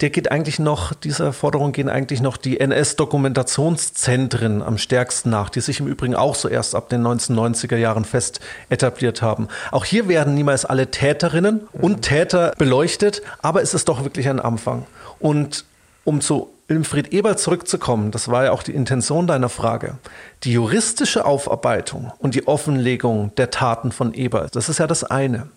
der 0.00 0.10
geht 0.10 0.30
eigentlich 0.30 0.58
noch, 0.58 0.92
dieser 0.92 1.32
Forderung 1.32 1.72
gehen 1.72 1.88
eigentlich 1.88 2.20
noch 2.20 2.36
die 2.36 2.60
NS-Dokumentationszentren 2.60 4.62
am 4.62 4.78
stärksten 4.78 5.30
nach, 5.30 5.48
die 5.48 5.60
sich 5.60 5.80
im 5.80 5.86
Übrigen 5.86 6.14
auch 6.14 6.34
so 6.34 6.48
erst 6.48 6.74
ab 6.74 6.88
den 6.88 7.06
1990er 7.06 7.76
Jahren 7.76 8.04
fest 8.04 8.40
etabliert 8.68 9.22
haben. 9.22 9.48
Auch 9.70 9.84
hier 9.84 10.08
werden 10.08 10.34
niemals 10.34 10.64
alle 10.64 10.90
Täterinnen 10.90 11.68
und 11.72 12.02
Täter 12.02 12.52
beleuchtet, 12.58 13.22
aber 13.40 13.62
es 13.62 13.74
ist 13.74 13.88
doch 13.88 14.04
wirklich 14.04 14.28
ein 14.28 14.40
Anfang. 14.40 14.86
Und 15.18 15.64
umso 16.04 16.50
Wilfried 16.68 17.12
Eberl 17.12 17.38
zurückzukommen, 17.38 18.10
das 18.10 18.28
war 18.28 18.44
ja 18.44 18.52
auch 18.52 18.62
die 18.62 18.74
Intention 18.74 19.26
deiner 19.26 19.48
Frage. 19.48 19.96
Die 20.42 20.52
juristische 20.52 21.24
Aufarbeitung 21.24 22.12
und 22.18 22.34
die 22.34 22.48
Offenlegung 22.48 23.34
der 23.36 23.50
Taten 23.50 23.92
von 23.92 24.14
Eberl, 24.14 24.48
das 24.52 24.68
ist 24.68 24.78
ja 24.78 24.86
das 24.86 25.04
eine. 25.04 25.48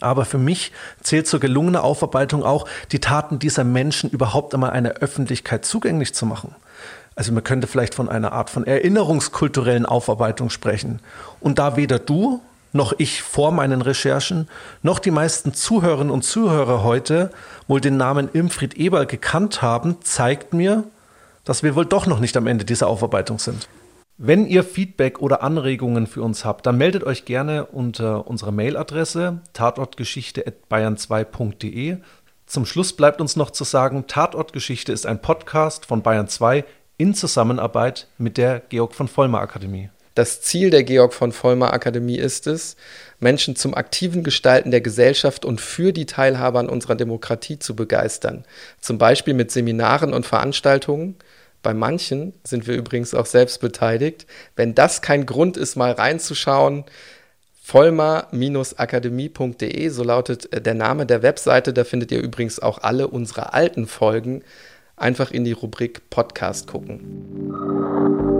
Aber 0.00 0.24
für 0.24 0.38
mich 0.38 0.72
zählt 1.02 1.26
zur 1.26 1.40
gelungenen 1.40 1.80
Aufarbeitung 1.80 2.44
auch, 2.44 2.66
die 2.92 3.00
Taten 3.00 3.38
dieser 3.38 3.64
Menschen 3.64 4.10
überhaupt 4.10 4.54
einmal 4.54 4.70
einer 4.70 4.90
Öffentlichkeit 4.90 5.64
zugänglich 5.64 6.14
zu 6.14 6.26
machen. 6.26 6.54
Also 7.14 7.32
man 7.32 7.42
könnte 7.42 7.66
vielleicht 7.66 7.94
von 7.94 8.08
einer 8.08 8.32
Art 8.32 8.48
von 8.48 8.64
erinnerungskulturellen 8.64 9.86
Aufarbeitung 9.86 10.50
sprechen. 10.50 11.00
Und 11.40 11.58
da 11.58 11.76
weder 11.76 11.98
du 11.98 12.40
noch 12.72 12.92
ich 12.98 13.22
vor 13.22 13.50
meinen 13.50 13.82
Recherchen, 13.82 14.48
noch 14.82 14.98
die 14.98 15.10
meisten 15.10 15.54
Zuhörerinnen 15.54 16.12
und 16.12 16.22
Zuhörer 16.22 16.84
heute 16.84 17.30
wohl 17.66 17.80
den 17.80 17.96
Namen 17.96 18.28
Imfried 18.32 18.74
Eberl 18.74 19.06
gekannt 19.06 19.62
haben, 19.62 19.96
zeigt 20.02 20.52
mir, 20.52 20.84
dass 21.44 21.62
wir 21.62 21.74
wohl 21.74 21.86
doch 21.86 22.06
noch 22.06 22.20
nicht 22.20 22.36
am 22.36 22.46
Ende 22.46 22.64
dieser 22.64 22.88
Aufarbeitung 22.88 23.38
sind. 23.38 23.68
Wenn 24.20 24.48
ihr 24.48 24.64
Feedback 24.64 25.20
oder 25.20 25.44
Anregungen 25.44 26.08
für 26.08 26.22
uns 26.22 26.44
habt, 26.44 26.66
dann 26.66 26.76
meldet 26.76 27.04
euch 27.04 27.24
gerne 27.24 27.66
unter 27.66 28.26
unserer 28.26 28.50
Mailadresse 28.50 29.42
tatortgeschichte.bayern2.de. 29.52 31.98
Zum 32.44 32.66
Schluss 32.66 32.94
bleibt 32.94 33.20
uns 33.20 33.36
noch 33.36 33.52
zu 33.52 33.62
sagen, 33.62 34.08
Tatortgeschichte 34.08 34.90
ist 34.90 35.06
ein 35.06 35.22
Podcast 35.22 35.86
von 35.86 36.02
Bayern 36.02 36.26
2 36.26 36.64
in 36.96 37.14
Zusammenarbeit 37.14 38.08
mit 38.18 38.38
der 38.38 38.58
Georg 38.58 38.92
von 38.92 39.06
Vollmer 39.06 39.38
Akademie. 39.38 39.90
Das 40.16 40.42
Ziel 40.42 40.70
der 40.70 40.82
Georg 40.82 41.14
von 41.14 41.30
Vollmer 41.30 41.72
Akademie 41.72 42.18
ist 42.18 42.48
es, 42.48 42.74
Menschen 43.20 43.54
zum 43.54 43.74
aktiven 43.74 44.24
Gestalten 44.24 44.72
der 44.72 44.80
Gesellschaft 44.80 45.44
und 45.44 45.60
für 45.60 45.92
die 45.92 46.06
Teilhabe 46.06 46.58
an 46.58 46.68
unserer 46.68 46.96
Demokratie 46.96 47.60
zu 47.60 47.76
begeistern. 47.76 48.44
Zum 48.80 48.98
Beispiel 48.98 49.34
mit 49.34 49.52
Seminaren 49.52 50.12
und 50.12 50.26
Veranstaltungen. 50.26 51.14
Bei 51.62 51.74
manchen 51.74 52.32
sind 52.44 52.66
wir 52.66 52.76
übrigens 52.76 53.14
auch 53.14 53.26
selbst 53.26 53.60
beteiligt. 53.60 54.26
Wenn 54.56 54.74
das 54.74 55.02
kein 55.02 55.26
Grund 55.26 55.56
ist, 55.56 55.76
mal 55.76 55.92
reinzuschauen, 55.92 56.84
vollmer-akademie.de, 57.62 59.88
so 59.88 60.02
lautet 60.02 60.52
äh, 60.52 60.60
der 60.60 60.74
Name 60.74 61.04
der 61.04 61.22
Webseite. 61.22 61.72
Da 61.72 61.84
findet 61.84 62.12
ihr 62.12 62.22
übrigens 62.22 62.60
auch 62.60 62.78
alle 62.78 63.08
unsere 63.08 63.52
alten 63.52 63.86
Folgen. 63.86 64.42
Einfach 64.96 65.30
in 65.30 65.44
die 65.44 65.52
Rubrik 65.52 66.10
Podcast 66.10 66.66
gucken. 66.66 68.37